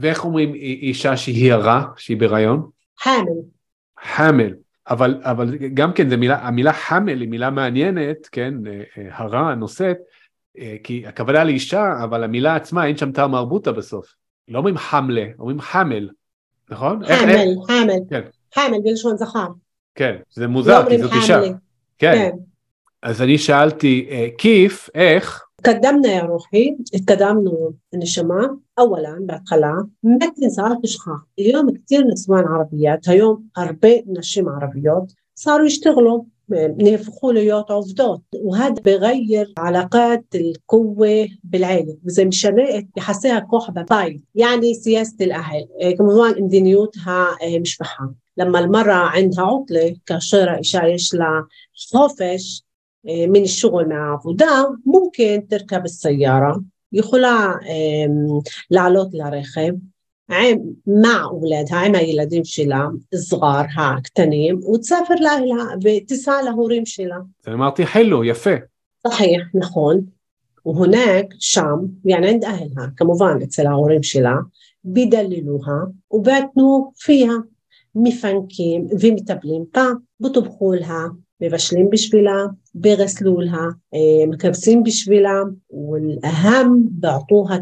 ואיך 0.00 0.24
אומרים 0.24 0.54
אישה 0.54 1.16
שהיא 1.16 1.52
הרה, 1.52 1.84
שהיא 1.96 2.16
בהיריון? 2.16 2.68
חמל. 2.98 3.32
חמל. 4.04 4.54
אבל, 4.90 5.20
אבל 5.22 5.56
גם 5.56 5.92
כן, 5.92 6.14
מילה, 6.20 6.38
המילה 6.46 6.72
חמל 6.72 7.20
היא 7.20 7.28
מילה 7.28 7.50
מעניינת, 7.50 8.28
כן, 8.32 8.54
אה, 8.66 8.82
אה, 8.98 9.08
הרה, 9.12 9.54
נושאת, 9.54 9.96
אה, 10.58 10.76
כי 10.84 11.06
הכוונה 11.06 11.44
לאישה, 11.44 12.04
אבל 12.04 12.24
המילה 12.24 12.56
עצמה, 12.56 12.86
אין 12.86 12.96
שם 12.96 13.12
טעם 13.12 13.30
מרבוטה 13.30 13.72
בסוף. 13.72 14.14
לא 14.48 14.58
אומרים 14.58 14.76
חמלה, 14.76 15.24
אומרים 15.38 15.60
חמל, 15.60 16.08
נכון? 16.70 17.04
חמל, 17.04 17.28
איך, 17.28 17.40
חמל, 17.66 17.92
כן. 18.10 18.20
חמל 18.54 18.78
בלשון 18.84 19.16
זכר. 19.16 19.46
כן, 19.94 20.16
זה 20.30 20.46
מוזר, 20.46 20.84
לא 20.84 20.88
כי 20.88 20.98
זאת 20.98 21.12
אישה. 21.12 21.40
כן. 21.98 22.12
כן. 22.14 22.30
אז 23.02 23.22
אני 23.22 23.38
שאלתי, 23.38 24.08
כיף, 24.38 24.88
איך? 24.94 25.47
قدمنا 25.64 26.08
يا 26.08 26.22
روحي 26.22 26.76
اتقدمنا 26.94 27.72
النشماء 27.94 28.56
اولا 28.78 29.18
بالقلعه 29.20 29.88
ما 30.02 30.26
تنسى 30.26 30.78
اشخاص 30.84 31.20
اليوم 31.38 31.70
كثير 31.70 32.06
نسوان 32.06 32.44
عربيات. 32.44 33.08
اليوم 33.08 33.48
أربع 33.58 34.00
نشيم 34.06 34.48
عربيات. 34.48 35.12
صاروا 35.34 35.66
يشتغلوا 35.66 36.22
نافخوا 36.78 37.32
ليوت 37.32 37.70
عفدات 37.70 38.20
وهذا 38.34 38.74
بغير 38.84 39.52
علاقات 39.58 40.24
القوة 40.34 41.28
بالعائلة 41.44 41.96
وزي 42.06 42.24
مشان 42.24 42.88
بحسيها 42.96 43.38
كحبة. 43.38 43.82
طيب 43.82 44.22
يعني 44.34 44.74
سياسة 44.74 45.16
الأهل. 45.20 45.68
إيه، 45.80 45.96
كمان 45.96 46.42
مدينيوتها 46.44 47.36
إيه، 47.42 47.60
مش 47.60 47.78
بحام 47.78 48.14
لما 48.36 48.58
المرأة 48.58 48.92
عندها 48.92 49.44
عطلة 49.44 49.96
كشيرة 50.06 50.60
إشارة 50.60 50.96
لها 51.14 51.46
خوفش 51.92 52.67
من 53.08 53.42
الشغل 53.42 53.88
مع 53.88 54.12
عبودة 54.12 54.76
ممكن 54.86 55.46
تركب 55.50 55.84
السيارة 55.84 56.60
יכולה 56.92 57.52
אה, 57.68 58.06
לעלות 58.70 59.08
לרכב 59.12 59.72
עם, 60.30 60.58
מע 60.86 61.24
אולדها, 61.24 61.86
עם 61.86 61.94
הילדים 61.94 62.44
שלה, 62.44 62.86
זגר 63.14 63.62
הקטנים, 63.78 64.60
ותספר 64.64 65.14
לילה 65.14 65.64
ותיסע 65.84 66.42
להורים 66.44 66.86
שלה. 66.86 67.16
אמרתי 67.48 67.86
חלו, 67.86 68.24
יפה. 68.24 68.54
صحيح, 69.06 69.42
נכון. 69.54 70.00
وهناك 70.64 71.26
שם, 71.38 71.76
يعني 72.04 72.28
عند 72.28 72.44
أهلها, 72.44 72.90
כמובן 72.96 73.38
אצל 73.42 73.66
ההורים 73.66 74.02
שלה, 74.02 74.34
بيدللوها 74.84 75.92
وباتنوا 76.10 76.84
فيها 76.96 77.44
مفنקים 77.94 78.86
ומטפלים 79.00 79.64
בה, 79.74 79.86
בטובחו 80.20 80.72
לה 80.72 81.06
מבשלים 81.40 81.90
בשבילה, 81.90 82.46
بيغسلوا 82.74 83.42
لها 83.42 83.68
مكبسين 84.26 84.82
בשבילה, 84.82 85.42
والأهم 85.70 86.88
بعطوها 86.90 87.60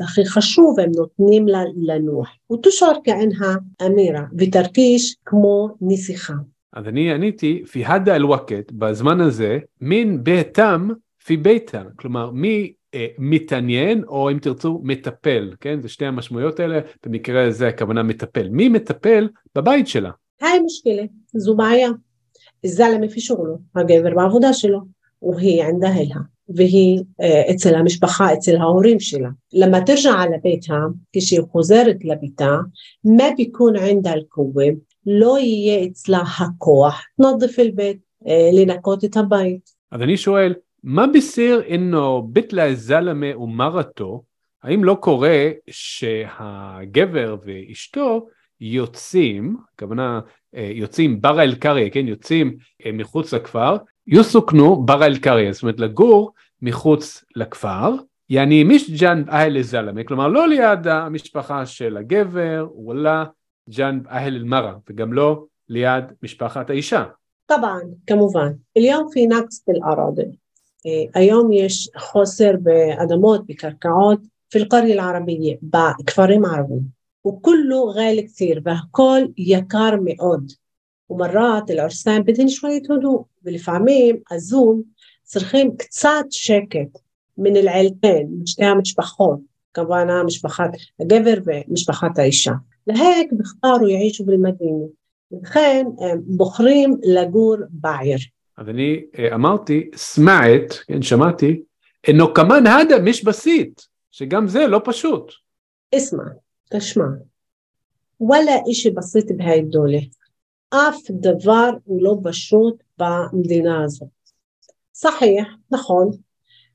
הכי 0.00 0.24
חשוב 0.24 0.80
הם 0.80 0.90
נותנים 0.96 1.48
לה 1.48 1.62
לנוח, 1.76 2.28
ותושר 2.52 2.92
كأنها 3.04 3.60
أميرة, 3.82 4.34
ותרגיש 4.38 5.16
כמו 5.24 5.68
נסיכה. 5.80 6.34
אז 6.72 6.88
אני 6.88 7.12
עניתי, 7.12 7.62
פי 7.72 7.84
הדה 7.84 8.16
אל-וואקט, 8.16 8.72
בזמן 8.72 9.20
הזה, 9.20 9.58
מין 9.80 10.24
ביתם 10.24 10.88
פי 11.24 11.36
ביתה, 11.36 11.82
כלומר, 11.96 12.30
מי... 12.30 12.72
אה, 12.94 13.06
מתעניין 13.18 14.04
או 14.04 14.30
אם 14.30 14.38
תרצו 14.38 14.80
מטפל 14.84 15.54
כן? 15.60 15.80
זה 15.80 15.88
שתי 15.88 16.06
המשמעויות 16.06 16.60
האלה 16.60 16.80
במקרה 17.06 17.46
הזה 17.46 17.68
הכוונה 17.68 18.02
מטפל. 18.02 18.48
מי 18.48 18.68
מטפל? 18.68 19.28
בבית 19.54 19.88
שלה. 19.88 20.10
היי 20.40 20.60
משקילה 20.64 21.02
זו 21.32 21.56
בעיה. 21.56 21.88
الزعل 22.64 23.00
ما 23.00 23.08
في 23.08 23.20
شغله 23.20 23.58
הגבר 23.76 24.14
בעבודה 24.14 24.52
שלו, 24.52 24.80
והיא 25.22 25.64
ענדה 25.64 25.88
אליה. 25.88 26.18
והיא 26.48 27.00
אה, 27.20 27.50
אצל 27.50 27.74
המשפחה, 27.74 28.32
אצל 28.32 28.56
ההורים 28.56 29.00
שלה. 29.00 29.28
למה 29.52 29.80
תרג'ע 29.80 30.12
לביתה, 30.34 30.78
כשהיא 31.12 31.40
חוזרת 31.52 31.96
לביתה, 32.04 32.56
מה 33.04 33.24
ביקון 33.36 33.76
ענדה 33.76 34.12
אל-כווה? 34.12 34.66
לא 35.06 35.38
יהיה 35.38 35.86
אצלה 35.86 36.22
הכוח, 36.38 37.04
תנדף 37.16 37.58
אל-בית, 37.58 37.98
אה, 38.28 38.50
לנקות 38.52 39.04
את 39.04 39.16
הבית. 39.16 39.70
אז 39.92 40.02
אני 40.02 40.16
שואל, 40.16 40.54
מה 40.84 41.06
בסיר 41.06 41.62
אינו 41.62 42.22
ביטלה 42.22 42.74
זלמה 42.74 43.38
ומרתו, 43.38 44.22
האם 44.62 44.84
לא 44.84 44.96
קורה 45.00 45.50
שהגבר 45.70 47.36
ואשתו 47.44 48.26
יוצאים, 48.60 49.56
הכוונה 49.74 50.20
אה, 50.54 50.70
יוצאים 50.74 51.20
ברא 51.20 51.42
אל 51.42 51.54
קריה, 51.54 51.90
כן, 51.90 52.08
יוצאים 52.08 52.56
אה, 52.86 52.92
מחוץ 52.92 53.34
לכפר, 53.34 53.76
יוסוכנו 54.06 54.82
ברא 54.82 55.06
אל 55.06 55.18
קריה, 55.18 55.52
זאת 55.52 55.62
אומרת 55.62 55.80
לגור 55.80 56.32
מחוץ 56.62 57.24
לכפר, 57.36 57.94
יעני 58.30 58.64
מיש 58.64 58.90
ג'אן 58.90 59.24
אהל 59.28 59.62
זלמה, 59.62 60.04
כלומר 60.04 60.28
לא 60.28 60.48
ליד 60.48 60.86
המשפחה 60.86 61.66
של 61.66 61.96
הגבר, 61.96 62.66
וואלה 62.74 63.24
ג'אן 63.70 64.00
אהל 64.10 64.34
אל-מרה, 64.34 64.74
וגם 64.90 65.12
לא 65.12 65.44
ליד 65.68 66.04
משפחת 66.22 66.70
האישה. 66.70 67.04
טבען, 67.46 67.88
כמובן. 68.06 68.52
אליום 68.76 69.08
פינקס 69.12 69.68
אל 69.68 69.74
באל-אראדי. 69.74 70.36
אה, 70.86 71.20
היום 71.20 71.52
יש 71.52 71.88
חוסר 71.96 72.50
באדמות, 72.62 73.46
בקרקעות, 73.46 74.20
פילקריה 74.50 74.94
אל 74.94 74.98
العربية 75.00 75.56
בכפרים 75.62 76.44
הערביים. 76.44 76.97
وكله 77.28 77.92
غالي 77.92 78.22
كثير 78.22 78.62
فالكل 78.64 79.32
يكار 79.38 80.00
מאוד 80.00 80.52
ומרת 81.10 81.70
אל-ערסן 81.70 82.24
בדין 82.24 82.48
שויית 82.48 82.90
הודו 82.90 83.24
ולפעמים 83.44 84.16
הזום 84.30 84.82
צריכים 85.22 85.76
קצת 85.76 86.24
שקט 86.30 86.98
מן 87.38 87.56
אל-עילתן, 87.56 88.24
משתי 88.42 88.64
המשפחות 88.64 89.38
כמובן 89.74 90.06
משפחת 90.26 90.70
הגבר 91.00 91.34
ומשפחת 91.44 92.18
האישה. 92.18 92.52
להק 92.86 93.26
בחרו 93.32 93.88
יעישו 93.88 94.24
במדינה 94.24 94.86
ולכן 95.32 95.86
הם 95.98 96.20
בוחרים 96.26 96.94
לגור 97.02 97.56
בעיר. 97.70 98.18
אז 98.56 98.68
אני 98.68 99.00
אה, 99.18 99.34
אמרתי, 99.34 99.90
סמעת, 99.94 100.72
כן, 100.86 101.02
שמעתי, 101.02 101.62
אינו 102.06 102.34
כמן 102.34 102.66
הדה 102.66 102.98
משבסית, 102.98 103.86
שגם 104.10 104.48
זה 104.48 104.66
לא 104.66 104.80
פשוט. 104.84 105.32
אסמע, 105.94 106.24
תשמע, 106.69 107.05
וואלה 108.19 108.51
אישי 108.67 108.89
בסיט 108.89 109.31
בהי 109.37 109.61
דולה, 109.61 109.99
אף 110.69 111.11
דבר 111.11 111.69
הוא 111.83 112.03
לא 112.03 112.17
פשוט 112.23 112.83
במדינה 112.97 113.83
הזאת. 113.83 114.09
صحيح, 114.93 115.47
נכון, 115.71 116.11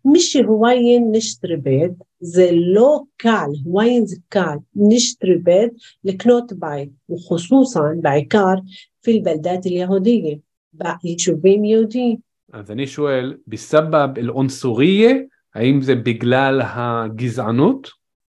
מי 0.04 0.20
שהוויין 0.20 1.08
נשתרי 1.12 1.56
בית, 1.56 1.92
זה 2.20 2.50
לא 2.52 3.00
קל, 3.16 3.48
הוויין 3.64 4.06
זה 4.06 4.16
קל, 4.28 4.56
נשתרי 4.76 5.38
בית 5.38 5.72
לקנות 6.04 6.52
בית, 6.52 6.90
וחוסוסן 7.10 8.00
בעיקר 8.02 8.54
في 9.02 9.10
البلدات 9.10 9.66
اليهودية, 9.66 10.36
ביישובים 10.72 11.64
יהודיים. 11.64 12.16
אז 12.52 12.70
אני 12.70 12.86
שואל, 12.86 13.36
בסבב 13.46 14.08
אל-אונסוריה, 14.18 15.14
האם 15.54 15.82
זה 15.82 15.94
בגלל 15.94 16.60
הגזענות? 16.64 17.88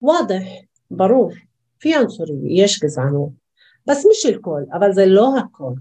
واضح, 0.02 0.44
ברור, 0.91 1.31
في 1.79 1.95
عنصرية 1.95 2.65
יש 2.65 2.81
גזענות, 2.85 3.31
بس 3.87 4.07
مش 4.07 4.27
الكل, 4.27 4.65
אבל 4.73 4.93
זה 4.93 5.07
לא 5.07 5.39
הכל. 5.39 5.73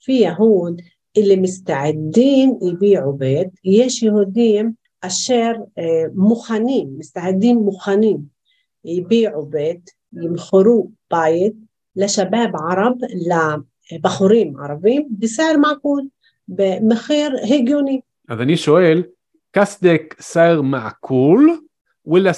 في 0.00 0.12
יהוד 0.12 0.80
اللي 1.16 1.36
مستعدين 1.36 2.58
يبيعوا 2.62 3.12
بيت, 3.12 3.48
יש 3.64 4.02
יהודים 4.02 4.72
אשר 5.00 5.52
אה, 5.78 6.04
מוכנים, 6.14 6.88
מסתעדים 6.98 7.56
מוכנים, 7.56 8.18
יביעו 8.84 9.46
בית, 9.46 9.90
ימכרו 10.12 10.90
בית 11.10 11.52
לשבאב 11.96 12.50
ערב, 12.70 12.92
לבחורים 13.92 14.56
ערבים, 14.60 15.08
בסער 15.18 15.56
מעקוד, 15.56 16.04
במחיר 16.48 17.36
הגיוני. 17.54 18.00
אז 18.28 18.40
אני 18.40 18.56
שואל, 18.56 19.02
קסדק 19.50 20.14
סייר 20.20 20.62
מעקול 20.62 21.60
ולא 22.06 22.30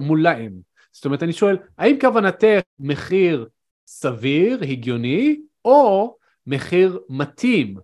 מולאם? 0.00 0.71
זאת 0.91 1.05
אומרת, 1.05 1.23
אני 1.23 1.33
שואל, 1.33 1.57
האם 1.77 1.97
כוונתך 2.01 2.59
מחיר 2.79 3.47
סביר, 3.87 4.59
הגיוני, 4.63 5.39
או 5.65 6.15
מחיר 6.47 6.99
מתאים? 7.09 7.77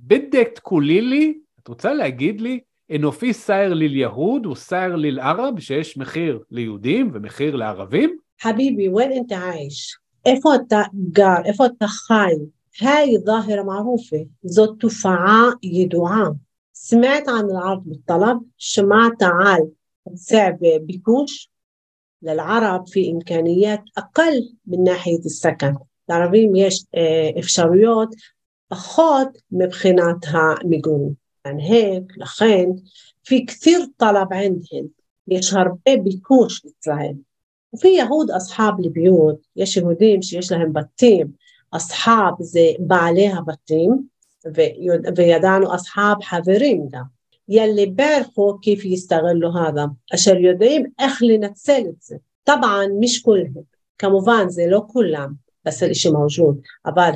בדק 0.00 0.48
תקולי 0.54 1.00
לי, 1.00 1.38
את 1.62 1.68
רוצה 1.68 1.94
להגיד 1.94 2.40
לי, 2.40 2.60
אנופי 2.94 3.32
סייר 3.32 3.74
ליל 3.74 3.96
יהוד 3.96 4.46
וסייר 4.46 4.96
ליל 4.96 5.20
ערב, 5.20 5.60
שיש 5.60 5.98
מחיר 5.98 6.38
ליהודים 6.50 7.10
ומחיר 7.14 7.56
לערבים? 7.56 8.18
حبيبي 8.38 8.88
وين 8.88 9.12
انت 9.12 9.32
عايش 9.32 9.98
איפה 10.26 10.54
אתה 10.54 10.82
גר 11.12 11.44
איפה 11.44 11.66
אתה 11.66 11.86
חי 11.86 12.32
هاي 12.80 13.18
ظاهرة 13.18 13.62
معروفة 13.62 14.26
זאת 14.44 14.78
תופעה 14.80 15.50
ידועה 15.62 16.28
سمعت 16.72 17.28
عن 17.28 17.44
العرض 17.50 17.82
بالطلب 17.86 18.38
שמעת 18.58 19.22
על 19.22 19.62
היצע 20.06 20.50
בביקוש 20.60 21.48
للعرب 22.22 22.88
في 22.88 23.10
إمكانيات 23.10 23.80
أقل 23.98 24.54
من 24.66 24.84
ناحية 24.84 25.18
السكن 25.18 25.74
לערבים 26.08 26.56
יש 26.56 26.84
אפשרויות 27.38 28.14
פחות 28.68 29.28
מבחינת 29.50 30.16
המיגון. 30.28 31.14
מנהג, 31.46 32.12
לכן, 32.16 32.64
في 33.24 33.44
كثير 33.44 33.78
طلب 33.96 34.32
عندهم 34.32 34.86
יש 35.28 35.52
הרבה 35.52 36.02
ביקוש 36.02 36.66
אצלהם. 36.66 37.14
وفي 37.72 37.88
יהוד 37.88 38.30
أصحاب 38.30 38.80
לביוט, 38.80 39.36
יש 39.56 39.76
יהודים 39.76 40.22
שיש 40.22 40.52
להם 40.52 40.72
בתים, 40.72 41.26
أصحاب 41.72 42.34
זה 42.40 42.70
בעלי 42.78 43.28
הבתים, 43.28 44.06
וידענו 45.16 45.74
أصحاب 45.74 46.22
חברים 46.22 46.88
גם. 46.90 47.04
يلي 47.49 47.85
بيعرفوا 47.85 48.57
كيف 48.61 48.85
يستغلوا 48.85 49.59
هذا. 49.59 49.91
أشر 50.13 50.37
יודעים 50.37 50.85
איך 50.99 51.23
לנצל 51.23 51.81
את 51.89 52.01
זה 52.01 52.15
طبعا 52.43 52.87
مش 52.99 53.21
كلهم 53.23 53.63
כמובן 53.97 54.49
זה 54.49 54.63
לא 54.67 54.83
כולם 54.87 55.33
بس 55.65 55.83
الاشي 55.83 56.09
موجود. 56.11 56.61
אבל 56.85 57.11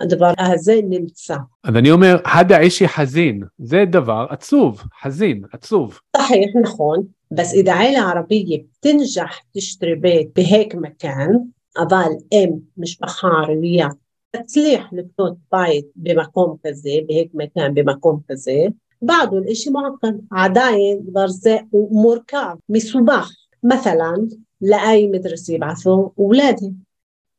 הדבר 0.00 0.32
הזה 0.38 0.80
נמצא. 0.84 1.36
אז 1.64 1.76
אני 1.76 1.90
אומר, 1.90 2.16
הדה 2.24 2.58
אישי 2.58 2.88
חזין, 2.88 3.42
זה 3.58 3.84
דבר 3.86 4.26
עצוב, 4.30 4.82
חזין, 5.02 5.42
עצוב. 5.52 6.00
صحيح 6.16 6.56
נכון, 6.62 7.04
بس 7.30 7.54
إذا 7.54 7.72
عائلة 7.72 8.00
عربية 8.00 8.58
بتنجح 8.58 9.44
تشتري 9.54 9.94
بيت 9.94 10.30
بهيك 10.36 10.74
مكان 10.74 11.44
אבל 11.78 12.10
אם 12.32 12.50
משפחה 12.76 13.28
ערבייה 13.28 13.88
תצליח 14.30 14.84
לקנות 14.92 15.34
בית 15.52 15.86
במקום 15.96 16.56
כזה, 16.66 16.90
בהיק 17.06 17.30
מקום 17.34 17.74
במקום 17.74 18.20
כזה, 18.30 18.56
بعده 19.01 19.37
الاشي 19.37 19.69
معقد 19.69 20.21
عداين 20.31 21.03
דבר 21.03 21.27
זה 21.27 21.57
הוא 21.71 22.03
מורכב, 22.03 22.55
מסובך. 22.69 23.31
مثلا 23.65 24.27
لأي 24.61 25.07
مدرسة 25.07 25.53
يبعثوا 25.53 26.09
أولادهم 26.19 26.75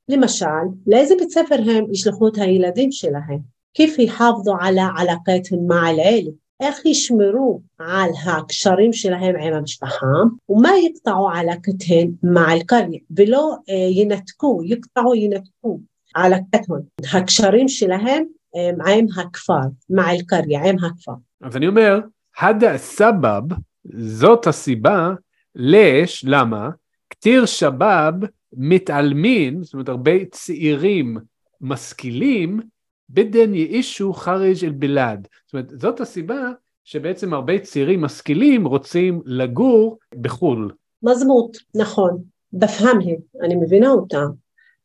لمشان 0.09 0.75
لازم 0.87 1.17
بيت 1.17 1.31
سفر 1.31 1.61
هم 1.61 1.93
يشلحوا 1.93 2.31
הילדים 2.37 2.91
שלהם 2.91 3.43
كيف 3.75 3.99
يحافظوا 3.99 4.55
على 4.55 4.81
علاقاتهم 4.81 5.67
مع 5.67 5.91
العيلة 5.91 6.33
איך 6.61 6.87
ישמרו 6.87 7.61
על 7.79 8.11
הקשרים 8.27 8.93
שלהם 8.93 9.37
עם 9.37 9.55
המשפחה 9.55 10.07
ומה 10.49 10.71
יקטעו 10.85 11.31
עלקתהן 11.31 12.11
מע 12.23 12.53
אל-קריה 12.53 12.99
ולא 13.17 13.57
ינתקו, 13.91 14.61
יקטעו 14.65 15.15
ינתקו 15.15 15.79
עלקתהן, 16.15 16.83
הקשרים 17.15 17.69
שלהם 17.69 18.25
אה, 18.56 18.94
עם 18.94 19.06
הכפר, 19.18 19.54
עם 19.92 20.00
אל-קריה, 20.00 20.64
עם 20.64 20.76
הכפר. 20.78 21.12
אז 21.42 21.58
אני 21.58 21.68
אומר, 21.68 22.00
הדה 22.40 22.78
סבב, 22.78 23.44
זאת 23.98 24.48
הסיבה 24.48 25.10
לש, 25.56 26.26
למה? 26.28 26.70
כתיר 27.10 27.46
שבב 27.46 28.14
מתעלמין, 28.54 29.64
זאת 29.64 29.74
אומרת 29.74 29.90
הרבה 29.90 30.26
צעירים 30.32 31.18
משכילים, 31.62 32.60
בדן 33.10 33.54
יאישו 33.54 34.14
חריג' 34.14 34.66
אל 34.66 34.72
בלעד. 34.72 35.28
זאת 35.46 35.54
אומרת, 35.54 35.70
זאת 35.80 36.00
הסיבה 36.00 36.52
שבעצם 36.84 37.34
הרבה 37.34 37.60
צעירים 37.60 38.02
משכילים 38.02 38.68
רוצים 38.68 39.22
לגור 39.26 39.98
בחו"ל. 40.22 40.72
מזמות, 41.04 41.58
נכון. 41.76 42.24
בפהמהם, 42.54 43.16
אני 43.42 43.56
מבינה 43.56 43.90
אותם. 43.90 44.26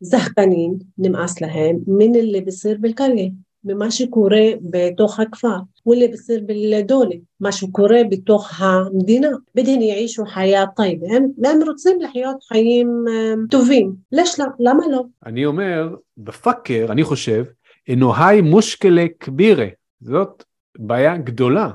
זחקנים, 0.01 0.75
נמאס 0.99 1.41
להם, 1.41 1.79
מן 1.87 2.15
אלה 2.15 2.41
בסיר 2.47 2.79
בלקריה. 2.81 3.29
ממה 3.65 3.91
שקורה 3.91 4.47
בתוך 4.71 5.21
הכפר, 5.21 5.57
ולי 5.87 6.09
בסיר 6.09 6.41
בלדוני, 6.47 7.21
מה 7.41 7.53
שקורה 7.53 8.01
בתוך 8.11 8.61
המדינה. 8.61 9.29
בדהן 9.55 9.83
יעישו 9.83 10.27
חיה 10.27 10.65
טייבה, 10.77 11.07
הם, 11.45 11.63
רוצים 11.67 12.01
לחיות 12.01 12.43
חיים 12.43 13.05
אמ, 13.09 13.47
טובים. 13.51 13.95
לש 14.13 14.41
לא, 14.41 14.47
למה 14.59 14.83
לא? 14.91 15.03
אני 15.27 15.47
אומר, 15.47 15.95
בפאקר, 16.19 16.87
אני 16.91 17.03
חושב, 17.03 17.45
אנוהי 17.93 18.41
מושקלה 18.41 19.07
כבירה. 19.21 19.67
זאת 20.01 20.45
בעיה 20.79 21.17
גדולה. 21.17 21.71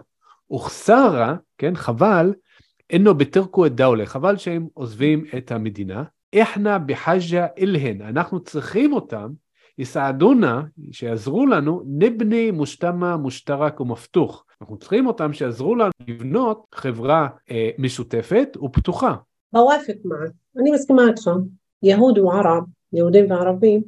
וחסרה, 0.51 1.35
כן, 1.57 1.75
חבל, 1.75 2.33
אינו 2.89 3.15
בתרקו 3.15 3.65
את 3.65 3.75
דאולה, 3.75 4.05
חבל 4.05 4.37
שהם 4.37 4.67
עוזבים 4.73 5.25
את 5.37 5.51
המדינה. 5.51 6.03
איחנה 6.33 6.79
בחאג'ה 6.79 7.47
אלהן, 7.59 8.01
אנחנו 8.01 8.39
צריכים 8.39 8.93
אותם 8.93 9.27
יסעדונה, 9.81 10.61
שיעזרו 10.91 11.45
לנו, 11.45 11.81
נבני 11.85 12.51
מושתמה 12.51 13.17
מושתרק 13.17 13.79
ומפתוח. 13.79 14.45
אנחנו 14.61 14.77
צריכים 14.77 15.07
אותם 15.07 15.33
שיעזרו 15.33 15.75
לנו 15.75 15.91
לבנות 16.07 16.65
חברה 16.75 17.27
אה, 17.51 17.69
משותפת 17.77 18.57
ופתוחה. 18.63 19.15
בוואפק 19.53 19.97
מעט, 20.03 20.31
אני 20.57 20.71
מסכימה 20.71 21.07
איתך. 21.07 21.29
יהוד 21.83 22.17
וערב, 22.17 22.63
יהודים 22.93 23.31
וערבים, 23.31 23.81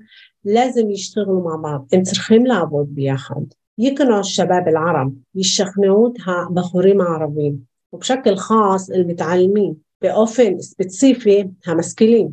לازم 0.46 0.92
ישתגלו 0.92 1.42
מעמד, 1.44 1.80
הם 1.94 2.02
צריכים 2.02 2.46
לעבוד 2.46 2.88
ביחד. 2.90 3.42
يقنعوا 3.78 4.20
الشباب 4.20 4.68
العرب 4.68 5.14
يشخنعوا 5.36 6.10
הבחורים 6.26 7.02
הערבים 7.02 7.56
وبشكل 7.92 8.36
خاص 8.36 8.90
المتعلمين 8.90 9.74
באופן 10.02 10.60
ספציפי 10.60 11.44
המשכילים 11.66 12.32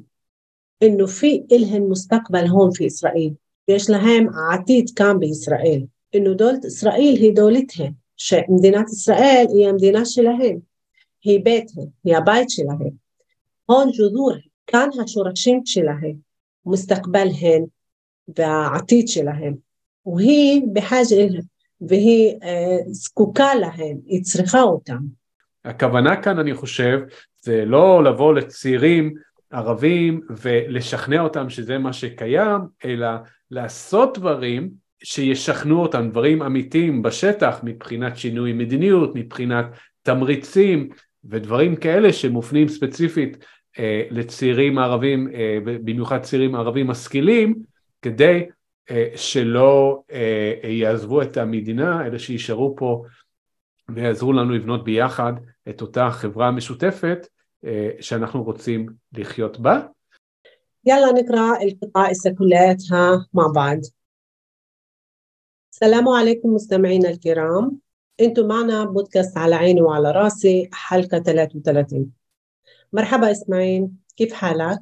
انه 0.82 1.06
في 1.06 1.44
الهن 1.52 1.82
مستقبل 1.90 2.46
هون 2.46 2.70
في 2.70 2.86
اسرائيل 2.86 3.34
יש 3.70 3.90
להם 3.90 4.26
העתיד 4.34 4.90
כאן 4.96 5.18
בישראל. 5.18 5.82
נודולת 6.14 6.64
ישראל 6.64 7.14
היא 7.16 7.34
דולתהם, 7.34 7.92
שמדינת 8.16 8.88
ישראל 8.88 9.44
היא 9.54 9.68
המדינה 9.68 10.04
שלהם, 10.04 10.58
היא 11.24 11.44
ביתהם, 11.44 11.84
היא 12.04 12.16
הבית 12.16 12.50
שלהם. 12.50 12.90
הון 13.66 13.90
ג'ודור, 13.98 14.32
כאן 14.66 14.88
השורשים 15.04 15.60
שלהם, 15.64 16.14
מסתקבלהם 16.66 17.64
והעתיד 18.36 19.08
שלהם. 19.08 19.54
והיא 20.06 20.62
בחאג' 20.72 21.12
אליהם, 21.12 21.42
והיא 21.80 22.34
אה, 22.42 22.76
זקוקה 22.86 23.54
להם, 23.54 23.96
היא 24.06 24.22
צריכה 24.22 24.62
אותם. 24.62 24.98
הכוונה 25.64 26.22
כאן, 26.22 26.38
אני 26.38 26.54
חושב, 26.54 26.98
זה 27.40 27.64
לא 27.64 28.04
לבוא 28.04 28.34
לצעירים 28.34 29.14
ערבים 29.50 30.20
ולשכנע 30.42 31.20
אותם 31.20 31.50
שזה 31.50 31.78
מה 31.78 31.92
שקיים, 31.92 32.60
אלא 32.84 33.08
לעשות 33.50 34.18
דברים 34.18 34.70
שישכנעו 35.02 35.82
אותם, 35.82 36.10
דברים 36.10 36.42
אמיתיים 36.42 37.02
בשטח 37.02 37.60
מבחינת 37.62 38.16
שינוי 38.16 38.52
מדיניות, 38.52 39.14
מבחינת 39.14 39.66
תמריצים 40.02 40.88
ודברים 41.24 41.76
כאלה 41.76 42.12
שמופנים 42.12 42.68
ספציפית 42.68 43.44
אה, 43.78 44.02
לצעירים 44.10 44.78
ערבים, 44.78 45.28
אה, 45.34 45.58
במיוחד 45.64 46.20
צעירים 46.22 46.54
ערבים 46.54 46.86
משכילים, 46.86 47.54
כדי 48.02 48.46
אה, 48.90 49.08
שלא 49.16 50.02
אה, 50.12 50.52
יעזבו 50.64 51.22
את 51.22 51.36
המדינה, 51.36 52.06
אלא 52.06 52.18
שישארו 52.18 52.74
פה 52.76 53.04
ויעזרו 53.94 54.32
לנו 54.32 54.54
לבנות 54.54 54.84
ביחד 54.84 55.32
את 55.68 55.80
אותה 55.80 56.10
חברה 56.10 56.50
משותפת 56.50 57.26
שאנחנו 57.99 58.43
רוצים 58.43 58.89
לחיות 59.13 59.59
בה. 59.59 59.89
يلا 60.85 61.11
نقرأ 61.11 61.63
القطائس 61.63 62.27
كلياتها 62.27 63.27
مع 63.33 63.47
بعض 63.47 63.79
السلام 65.73 66.09
عليكم 66.09 66.49
مستمعينا 66.49 67.09
الكرام 67.09 67.77
انتم 68.21 68.47
معنا 68.47 68.85
بودكاست 68.85 69.37
على 69.37 69.55
عيني 69.55 69.81
وعلى 69.81 70.11
راسي 70.11 70.69
حلقة 70.73 71.19
33 71.19 72.11
مرحبا 72.93 73.31
اسماعيل 73.31 73.87
كيف 74.17 74.33
حالك؟ 74.33 74.79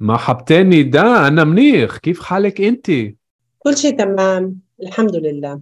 مرحبتين 0.00 0.70
نداء 0.70 1.28
أنا 1.28 1.44
منيح 1.44 1.96
كيف 1.96 2.22
حالك 2.22 2.60
أنت؟ 2.60 2.90
كل 3.58 3.76
شيء 3.76 3.98
تمام 3.98 4.60
الحمد 4.82 5.16
لله 5.16 5.60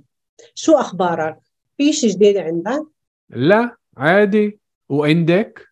شو 0.54 0.72
أخبارك؟ 0.72 1.38
في 1.76 1.92
شيء 1.92 2.11
جديد 2.11 2.37
عندك؟ 2.37 2.87
لا 3.30 3.76
عادي 3.96 4.59
وعندك؟ 4.88 5.67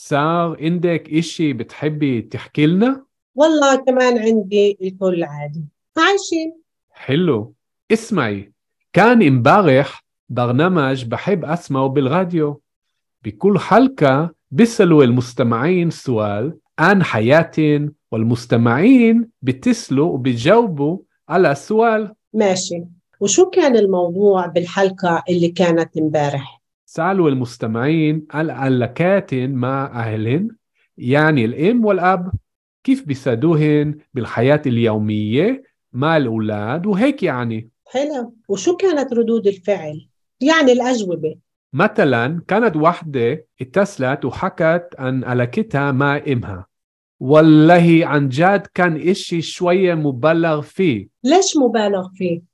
صار 0.00 0.56
عندك 0.60 1.10
إشي 1.12 1.52
بتحبي 1.52 2.22
تحكي 2.22 2.66
لنا؟ 2.66 3.04
والله 3.34 3.76
كمان 3.76 4.18
عندي 4.18 4.78
الكل 4.82 5.24
عادي. 5.24 5.64
عايشين. 5.96 6.60
حلو. 6.90 7.54
اسمعي 7.92 8.52
كان 8.92 9.22
امبارح 9.22 10.04
برنامج 10.28 11.04
بحب 11.04 11.44
أسمعه 11.44 11.86
بالراديو. 11.86 12.60
بكل 13.24 13.58
حلقة 13.58 14.34
بيسألوا 14.50 15.04
المستمعين 15.04 15.90
سؤال 15.90 16.58
عن 16.78 17.02
حياتهم 17.02 17.94
والمستمعين 18.12 19.28
بيتصلوا 19.42 20.12
وبيجاوبوا 20.12 20.98
على 21.28 21.52
السؤال. 21.52 22.14
ماشي. 22.34 22.84
وشو 23.20 23.50
كان 23.50 23.76
الموضوع 23.76 24.46
بالحلقة 24.46 25.22
اللي 25.28 25.48
كانت 25.48 25.96
امبارح؟ 25.96 26.57
سألوا 26.90 27.28
المستمعين 27.28 28.26
علاقات 28.30 29.34
مع 29.34 29.86
أهلهم 29.86 30.48
يعني 30.98 31.44
الأم 31.44 31.84
والأب 31.84 32.32
كيف 32.84 33.06
بيساعدوهن 33.06 33.98
بالحياة 34.14 34.62
اليومية 34.66 35.62
مع 35.92 36.16
الأولاد؟ 36.16 36.86
وهيك 36.86 37.22
يعني. 37.22 37.68
حلو. 37.86 38.34
وشو 38.48 38.76
كانت 38.76 39.12
ردود 39.12 39.46
الفعل؟ 39.46 40.08
يعني 40.40 40.72
الأجوبة. 40.72 41.38
مثلا 41.72 42.42
كانت 42.48 42.76
واحدة 42.76 43.46
اتصلت 43.60 44.24
وحكت 44.24 44.88
عن 44.98 45.24
علاقتها 45.24 45.92
مع 45.92 46.22
إمها. 46.28 46.66
والله 47.20 48.00
عن 48.02 48.28
جد 48.28 48.66
كان 48.74 49.08
إشي 49.08 49.42
شوية 49.42 49.94
مبالغ 49.94 50.60
فيه. 50.60 51.08
ليش 51.24 51.56
مبالغ 51.56 52.08
فيه؟ 52.14 52.47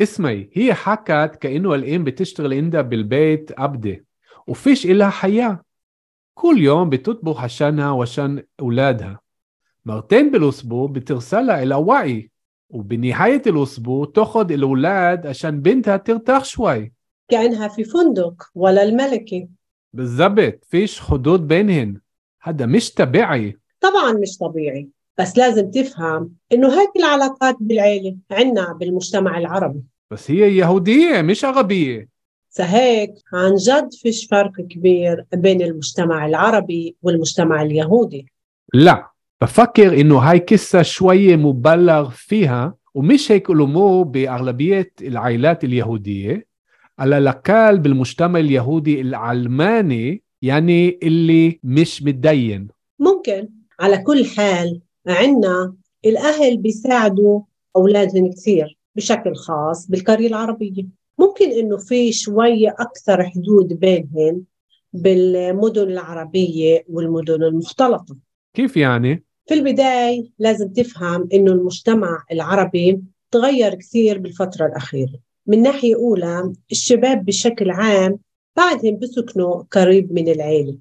اسمعي 0.00 0.50
هي 0.52 0.74
حكت 0.74 1.36
كأنه 1.40 1.74
الام 1.74 2.04
بتشتغل 2.04 2.54
عندها 2.54 2.82
بالبيت 2.82 3.50
أبدة 3.58 4.04
وفيش 4.46 4.86
إلها 4.86 5.10
حياة. 5.10 5.62
كل 6.34 6.58
يوم 6.58 6.90
بتطبخ 6.90 7.40
عشانها 7.40 7.90
وعشان 7.90 8.42
أولادها. 8.60 9.20
مرتين 9.84 10.30
بالأسبوع 10.30 10.88
بترسلها 10.88 11.62
إلى 11.62 11.74
وعي 11.74 12.30
وبنهاية 12.70 13.42
الأسبوع 13.46 14.10
تأخذ 14.14 14.52
الأولاد 14.52 15.26
عشان 15.26 15.60
بنتها 15.60 15.96
ترتاح 15.96 16.44
شوي. 16.44 16.92
كأنها 17.28 17.68
في 17.68 17.84
فندق 17.84 18.50
ولا 18.54 18.82
الملكي 18.82 19.48
بالضبط 19.92 20.64
فيش 20.64 21.00
حدود 21.00 21.48
بينهن. 21.48 22.00
هذا 22.42 22.66
مش 22.66 22.94
طبيعي. 22.94 23.58
طبعا 23.80 24.12
مش 24.12 24.38
طبيعي. 24.38 24.88
بس 25.18 25.38
لازم 25.38 25.70
تفهم 25.70 26.30
إنه 26.52 26.80
هيك 26.80 26.90
العلاقات 26.96 27.56
بالعيلة 27.60 28.16
عنا 28.30 28.72
بالمجتمع 28.72 29.38
العربي. 29.38 29.82
بس 30.10 30.30
هي 30.30 30.56
يهودية 30.56 31.22
مش 31.22 31.44
عربية. 31.44 32.08
فهيك 32.50 33.14
عن 33.32 33.54
جد 33.54 33.92
فيش 33.92 34.26
فرق 34.26 34.52
كبير 34.70 35.24
بين 35.32 35.62
المجتمع 35.62 36.26
العربي 36.26 36.96
والمجتمع 37.02 37.62
اليهودي. 37.62 38.26
لا 38.74 39.10
بفكر 39.42 40.00
إنه 40.00 40.18
هاي 40.18 40.38
قصة 40.38 40.82
شوية 40.82 41.36
مبالغ 41.36 42.10
فيها 42.10 42.74
ومش 42.94 43.32
هيك 43.32 43.50
الأمور 43.50 44.04
بأغلبية 44.04 44.92
العائلات 45.02 45.64
اليهودية. 45.64 46.46
على 46.98 47.18
الأقل 47.18 47.78
بالمجتمع 47.78 48.40
اليهودي 48.40 49.00
العلماني 49.00 50.22
يعني 50.42 50.98
اللي 51.02 51.60
مش 51.62 52.02
متدين. 52.02 52.68
ممكن 52.98 53.48
على 53.80 53.98
كل 53.98 54.26
حال 54.26 54.80
عندنا 55.06 55.74
الأهل 56.04 56.56
بيساعدوا 56.56 57.40
أولادهم 57.76 58.32
كثير 58.32 58.78
بشكل 58.96 59.34
خاص 59.34 59.90
بالقرية 59.90 60.26
العربية. 60.26 60.86
ممكن 61.18 61.50
إنه 61.50 61.76
في 61.76 62.12
شوية 62.12 62.74
أكثر 62.78 63.24
حدود 63.24 63.72
بينهم 63.72 64.44
بالمدن 64.92 65.82
العربية 65.82 66.84
والمدن 66.88 67.42
المختلطة. 67.42 68.16
كيف 68.54 68.76
يعني؟ 68.76 69.24
في 69.46 69.54
البداية 69.54 70.24
لازم 70.38 70.68
تفهم 70.68 71.28
إنه 71.32 71.52
المجتمع 71.52 72.24
العربي 72.32 73.02
تغير 73.30 73.74
كثير 73.74 74.18
بالفترة 74.18 74.66
الأخيرة. 74.66 75.18
من 75.46 75.62
ناحية 75.62 75.94
أولى 75.94 76.52
الشباب 76.72 77.24
بشكل 77.24 77.70
عام 77.70 78.18
بعدهم 78.56 78.98
بسكنوا 78.98 79.62
قريب 79.70 80.12
من 80.12 80.28
العيلة. 80.28 80.78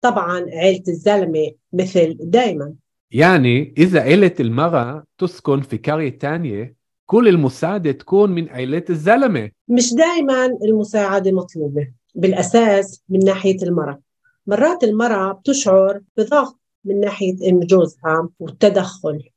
طبعا 0.00 0.44
عيلة 0.48 0.82
الزلمة 0.88 1.52
مثل 1.72 2.16
دائما 2.20 2.74
يعني 3.12 3.74
إذا 3.78 4.00
عيلة 4.00 4.34
المرأة 4.40 5.04
تسكن 5.18 5.60
في 5.60 5.76
قرية 5.76 6.18
تانية 6.18 6.74
كل 7.06 7.28
المساعدة 7.28 7.92
تكون 7.92 8.30
من 8.30 8.48
عيلة 8.48 8.84
الزلمة. 8.90 9.50
مش 9.68 9.94
دايما 9.94 10.46
المساعدة 10.46 11.32
مطلوبة 11.32 11.88
بالأساس 12.14 13.02
من 13.08 13.18
ناحية 13.24 13.62
المرأة. 13.62 14.00
مرات 14.46 14.84
المرأة 14.84 15.32
بتشعر 15.32 16.00
بضغط 16.16 16.58
من 16.84 17.00
ناحية 17.00 17.50
أم 17.50 17.60
جوزها 17.60 18.28
والتدخل 18.38 19.30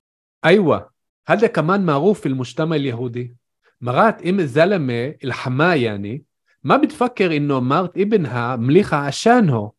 أيوة 0.45 0.89
هذا 1.27 1.47
كمان 1.47 1.85
معروف 1.85 2.19
في 2.19 2.25
المجتمع 2.25 2.75
اليهودي. 2.75 3.35
مرات 3.81 4.27
إم 4.27 4.39
الزلمة 4.39 5.15
الحماة 5.23 5.75
يعني 5.75 6.23
ما 6.63 6.77
بتفكر 6.77 7.37
إنه 7.37 7.59
مرت 7.59 7.97
ابنها 7.97 8.55
مليخة 8.55 8.97
عشانه. 8.97 9.71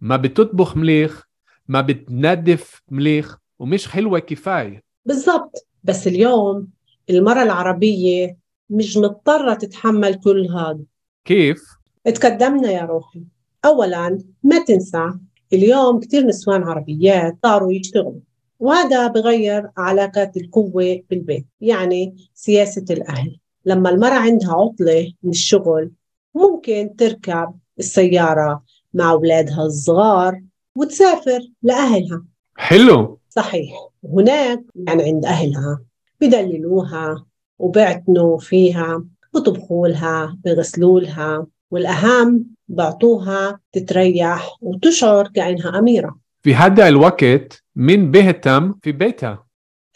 ما 0.00 0.16
بتطبخ 0.16 0.76
مليخ 0.76 1.27
ما 1.68 1.80
بتنظف 1.80 2.82
مليخ 2.90 3.38
ومش 3.58 3.88
حلوة 3.88 4.18
كفاية. 4.18 4.82
بالضبط. 5.06 5.66
بس 5.84 6.06
اليوم 6.06 6.68
المرأة 7.10 7.42
العربية 7.42 8.36
مش 8.70 8.96
مضطرة 8.96 9.54
تتحمل 9.54 10.14
كل 10.14 10.48
هذا. 10.50 10.84
كيف؟ 11.24 11.62
اتقدمنا 12.06 12.70
يا 12.70 12.82
روحي. 12.82 13.22
أولا 13.64 14.18
ما 14.42 14.64
تنسى 14.64 15.12
اليوم 15.52 16.00
كتير 16.00 16.26
نسوان 16.26 16.62
عربيات 16.62 17.36
صاروا 17.42 17.72
يشتغلوا 17.72 18.20
وهذا 18.60 19.06
بغير 19.06 19.70
علاقات 19.76 20.36
القوة 20.36 21.02
بالبيت 21.10 21.46
يعني 21.60 22.16
سياسة 22.34 22.84
الأهل. 22.90 23.38
لما 23.64 23.90
المرأة 23.90 24.18
عندها 24.18 24.52
عطلة 24.52 25.12
من 25.22 25.30
الشغل 25.30 25.90
ممكن 26.34 26.96
تركب 26.98 27.54
السيارة 27.78 28.62
مع 28.94 29.10
أولادها 29.10 29.62
الصغار 29.62 30.42
وتسافر 30.78 31.40
لأهلها. 31.62 32.24
حلو. 32.56 33.18
صحيح. 33.28 33.88
هناك 34.04 34.64
يعني 34.74 35.02
عند 35.02 35.24
أهلها 35.24 35.82
بدللوها 36.20 37.26
وبيعتنوا 37.58 38.38
فيها 38.38 39.04
بطبخوا 39.34 39.88
لها 39.88 40.38
بغسلوا 40.44 41.00
لها 41.00 41.46
والأهم 41.70 42.44
بعطوها 42.68 43.60
تتريح 43.72 44.56
وتشعر 44.60 45.28
كأنها 45.28 45.78
أميرة. 45.78 46.18
في 46.42 46.54
هذا 46.54 46.88
الوقت 46.88 47.64
مين 47.76 48.10
بيهتم 48.10 48.74
في 48.82 48.92
بيتها؟ 48.92 49.46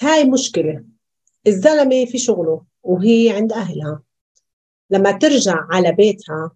هاي 0.00 0.24
مشكلة. 0.24 0.84
الزلمة 1.46 2.04
في 2.04 2.18
شغله 2.18 2.62
وهي 2.82 3.30
عند 3.30 3.52
أهلها. 3.52 4.02
لما 4.90 5.12
ترجع 5.12 5.66
على 5.70 5.92
بيتها 5.92 6.50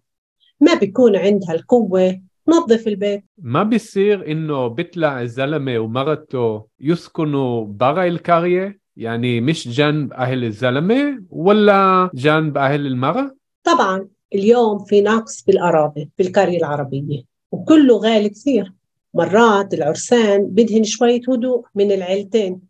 ما 0.59 0.73
بيكون 0.73 1.15
عندها 1.15 1.53
القوة 1.55 2.21
تنظف 2.47 2.87
البيت. 2.87 3.23
ما 3.37 3.63
بيصير 3.63 4.31
إنه 4.31 4.67
بيطلع 4.67 5.21
الزلمة 5.21 5.79
ومرته 5.79 6.65
يسكنوا 6.79 7.65
برا 7.65 8.07
القرية؟ 8.07 8.79
يعني 8.97 9.41
مش 9.41 9.67
جنب 9.67 10.13
أهل 10.13 10.43
الزلمة 10.43 11.23
ولا 11.29 12.09
جنب 12.13 12.57
أهل 12.57 12.87
المرأة؟ 12.87 13.35
طبعا 13.63 14.07
اليوم 14.35 14.85
في 14.85 15.01
نقص 15.01 15.43
بالقرابة 15.43 16.07
في 16.17 16.23
القرية 16.23 16.57
العربية 16.57 17.23
وكله 17.51 17.97
غالي 17.97 18.29
كثير. 18.29 18.73
مرات 19.13 19.73
العرسان 19.73 20.45
بدهن 20.45 20.83
شوية 20.83 21.21
هدوء 21.29 21.65
من 21.75 21.91
العيلتين 21.91 22.61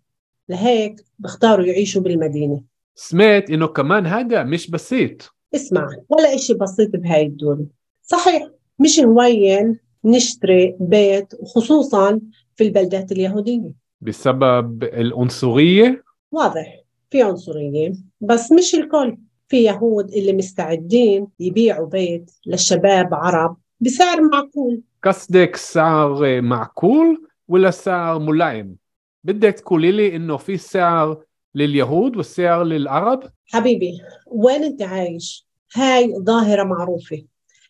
لهيك 0.50 1.06
بختاروا 1.20 1.66
يعيشوا 1.66 2.02
بالمدينة. 2.02 2.62
سمعت 2.96 3.50
إنه 3.50 3.68
كمان 3.68 4.06
هذا 4.06 4.44
مش 4.44 4.72
بسيط. 4.72 5.34
اسمع 5.56 5.90
ولا 6.10 6.36
إشي 6.36 6.54
بسيط 6.54 6.96
بهاي 6.96 7.26
الدولة 7.26 7.66
صحيح 8.04 8.50
مش 8.80 9.00
هوين 9.00 9.80
نشتري 10.06 10.76
بيت 10.80 11.34
وخصوصا 11.40 12.20
في 12.56 12.64
البلدات 12.64 13.12
اليهودية. 13.12 13.72
بسبب 14.02 14.84
العنصرية؟ 14.84 16.04
واضح 16.32 16.82
في 17.12 17.22
عنصرية 17.22 17.94
بس 18.22 18.52
مش 18.52 18.76
الكل. 18.76 19.18
في 19.48 19.64
يهود 19.64 20.12
اللي 20.12 20.34
مستعدين 20.34 21.28
يبيعوا 21.40 21.88
بيت 21.88 22.32
للشباب 22.46 23.14
عرب 23.14 23.58
بسعر 23.80 24.22
معقول. 24.22 24.82
قصدك 25.04 25.56
سعر 25.56 26.42
معقول 26.42 27.28
ولا 27.48 27.72
سعر 27.72 28.20
ملائم؟ 28.20 28.76
بدك 29.24 29.54
تقولي 29.54 29.92
لي 29.92 30.16
إنه 30.16 30.38
في 30.38 30.58
سعر 30.58 31.24
لليهود 31.56 32.18
والسعر 32.18 32.64
للعرب؟ 32.64 33.24
حبيبي 33.46 34.02
وين 34.28 34.64
أنت 34.64 34.82
عايش؟ 34.82 35.48
هاي 35.76 36.14
ظاهرة 36.20 36.64
معروفة. 36.64 37.24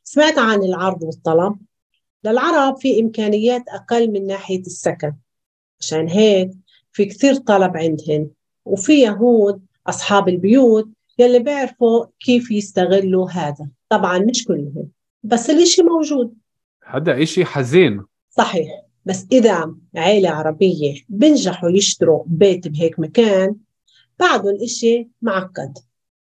سمعت 0.10 0.38
عن 0.38 0.64
العرض 0.64 1.03
والطلب؟ 1.03 1.55
للعرب 2.24 2.78
في 2.78 2.99
إمكانيات 3.01 3.64
أقل 3.70 4.12
من 4.12 4.28
ناحية 4.28 4.60
السكن 4.60 5.14
عشان 5.80 6.08
هيك 6.08 6.51
في 6.91 7.05
كثير 7.05 7.36
طلب 7.36 7.78
عندهن 7.78 8.30
وفي 8.66 9.01
يهود 9.01 9.66
أصحاب 9.88 10.30
البيوت 10.30 10.89
يلي 11.20 11.39
بيعرفوا 11.39 12.05
كيف 12.20 12.51
يستغلوا 12.51 13.30
هذا. 13.30 13.68
طبعا 13.89 14.20
مش 14.20 14.45
كلهم 14.45 14.88
بس 15.24 15.49
الإشي 15.49 15.84
موجود. 15.84 16.34
هذا 16.86 17.24
إشي 17.24 17.45
حزين. 17.45 18.03
صحيح 18.30 18.82
بس 19.05 19.26
إذا 19.32 19.76
عيلة 19.95 20.30
عربية 20.30 21.01
بنجحوا 21.10 21.70
يشتروا 21.70 22.24
بيت 22.28 22.68
بهيك 22.68 22.99
مكان 22.99 23.55
بعده 24.20 24.49
الإشي 24.49 25.08
معقد. 25.22 25.78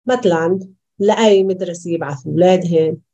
مثلا 0.05 0.59
لأي 0.99 1.43
مدرسة 1.43 1.91
يبعثوا 1.91 2.31
أولادهم 2.31 3.08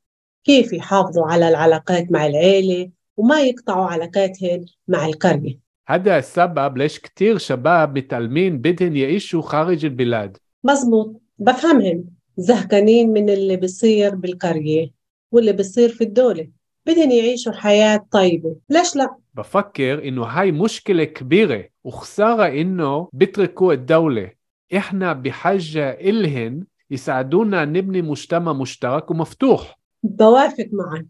كيف 0.45 0.73
يحافظوا 0.73 1.25
على 1.25 1.49
العلاقات 1.49 2.11
مع 2.11 2.25
العيلة 2.25 2.89
وما 3.17 3.41
يقطعوا 3.41 3.85
علاقاتهم 3.85 4.65
مع 4.87 5.05
القرية. 5.05 5.59
هذا 5.87 6.17
السبب 6.17 6.77
ليش 6.77 6.99
كتير 6.99 7.37
شباب 7.37 7.97
متعلمين 7.97 8.57
بدهم 8.57 8.95
يعيشوا 8.95 9.41
خارج 9.41 9.85
البلاد. 9.85 10.37
مزبوط. 10.63 11.21
بفهمهم. 11.37 12.05
زهقانين 12.37 13.13
من 13.13 13.29
اللي 13.29 13.57
بصير 13.57 14.15
بالقرية 14.15 14.91
واللي 15.31 15.53
بصير 15.53 15.89
في 15.89 16.03
الدولة. 16.03 16.47
بدهم 16.85 17.11
يعيشوا 17.11 17.53
حياة 17.53 18.05
طيبة. 18.11 18.55
ليش 18.69 18.95
لا؟ 18.95 19.15
بفكر 19.33 20.07
إنه 20.07 20.23
هاي 20.23 20.51
مشكلة 20.51 21.03
كبيرة 21.03 21.65
وخسارة 21.83 22.61
إنه 22.61 23.09
بيتركوا 23.13 23.73
الدولة. 23.73 24.31
إحنا 24.77 25.13
بحاجة 25.13 25.89
إلهن 25.89 26.63
يساعدونا 26.91 27.65
نبني 27.65 28.01
مجتمع 28.01 28.53
مشترك 28.53 29.11
ومفتوح. 29.11 29.79
بوافق 30.05 30.67
معك. 30.71 31.05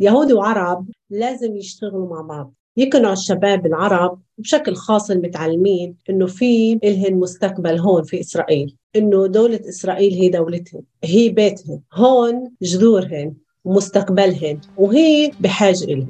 يهود 0.00 0.32
وعرب 0.32 0.86
لازم 1.10 1.56
يشتغلوا 1.56 2.10
مع 2.10 2.20
بعض. 2.20 2.52
يقنعوا 2.76 3.12
الشباب 3.12 3.66
العرب 3.66 4.20
بشكل 4.38 4.74
خاص 4.74 5.10
المتعلمين 5.10 5.96
إنه 6.10 6.26
في 6.26 6.72
إلهن 6.84 7.14
مستقبل 7.14 7.78
هون 7.78 8.02
في 8.02 8.20
إسرائيل 8.20 8.76
إنه 8.96 9.26
دولة 9.26 9.60
إسرائيل 9.68 10.14
هي 10.14 10.28
دولتهم 10.28 10.82
هي 11.04 11.28
بيتهم 11.28 11.82
هون 11.94 12.50
جذورهن 12.62 13.34
ومستقبلهن 13.64 14.60
وهي 14.76 15.30
بحاجة 15.40 15.84
إلهم 15.84 16.08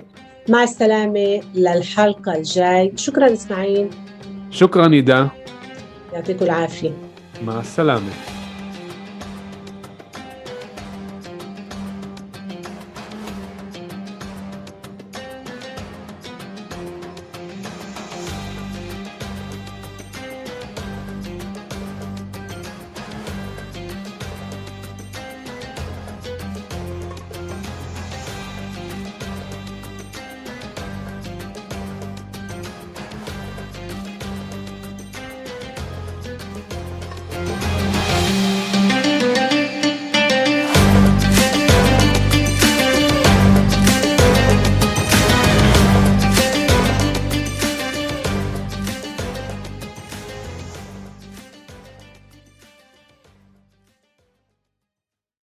مع 0.49 0.63
السلامة 0.63 1.41
للحلقة 1.55 2.35
الجاي. 2.35 2.93
شكرا 2.97 3.33
إسماعيل. 3.33 3.91
شكرا 4.51 4.89
نداء 4.89 5.29
يعطيكم 6.13 6.45
العافية. 6.45 6.91
مع 7.43 7.61
السلامة. 7.61 8.36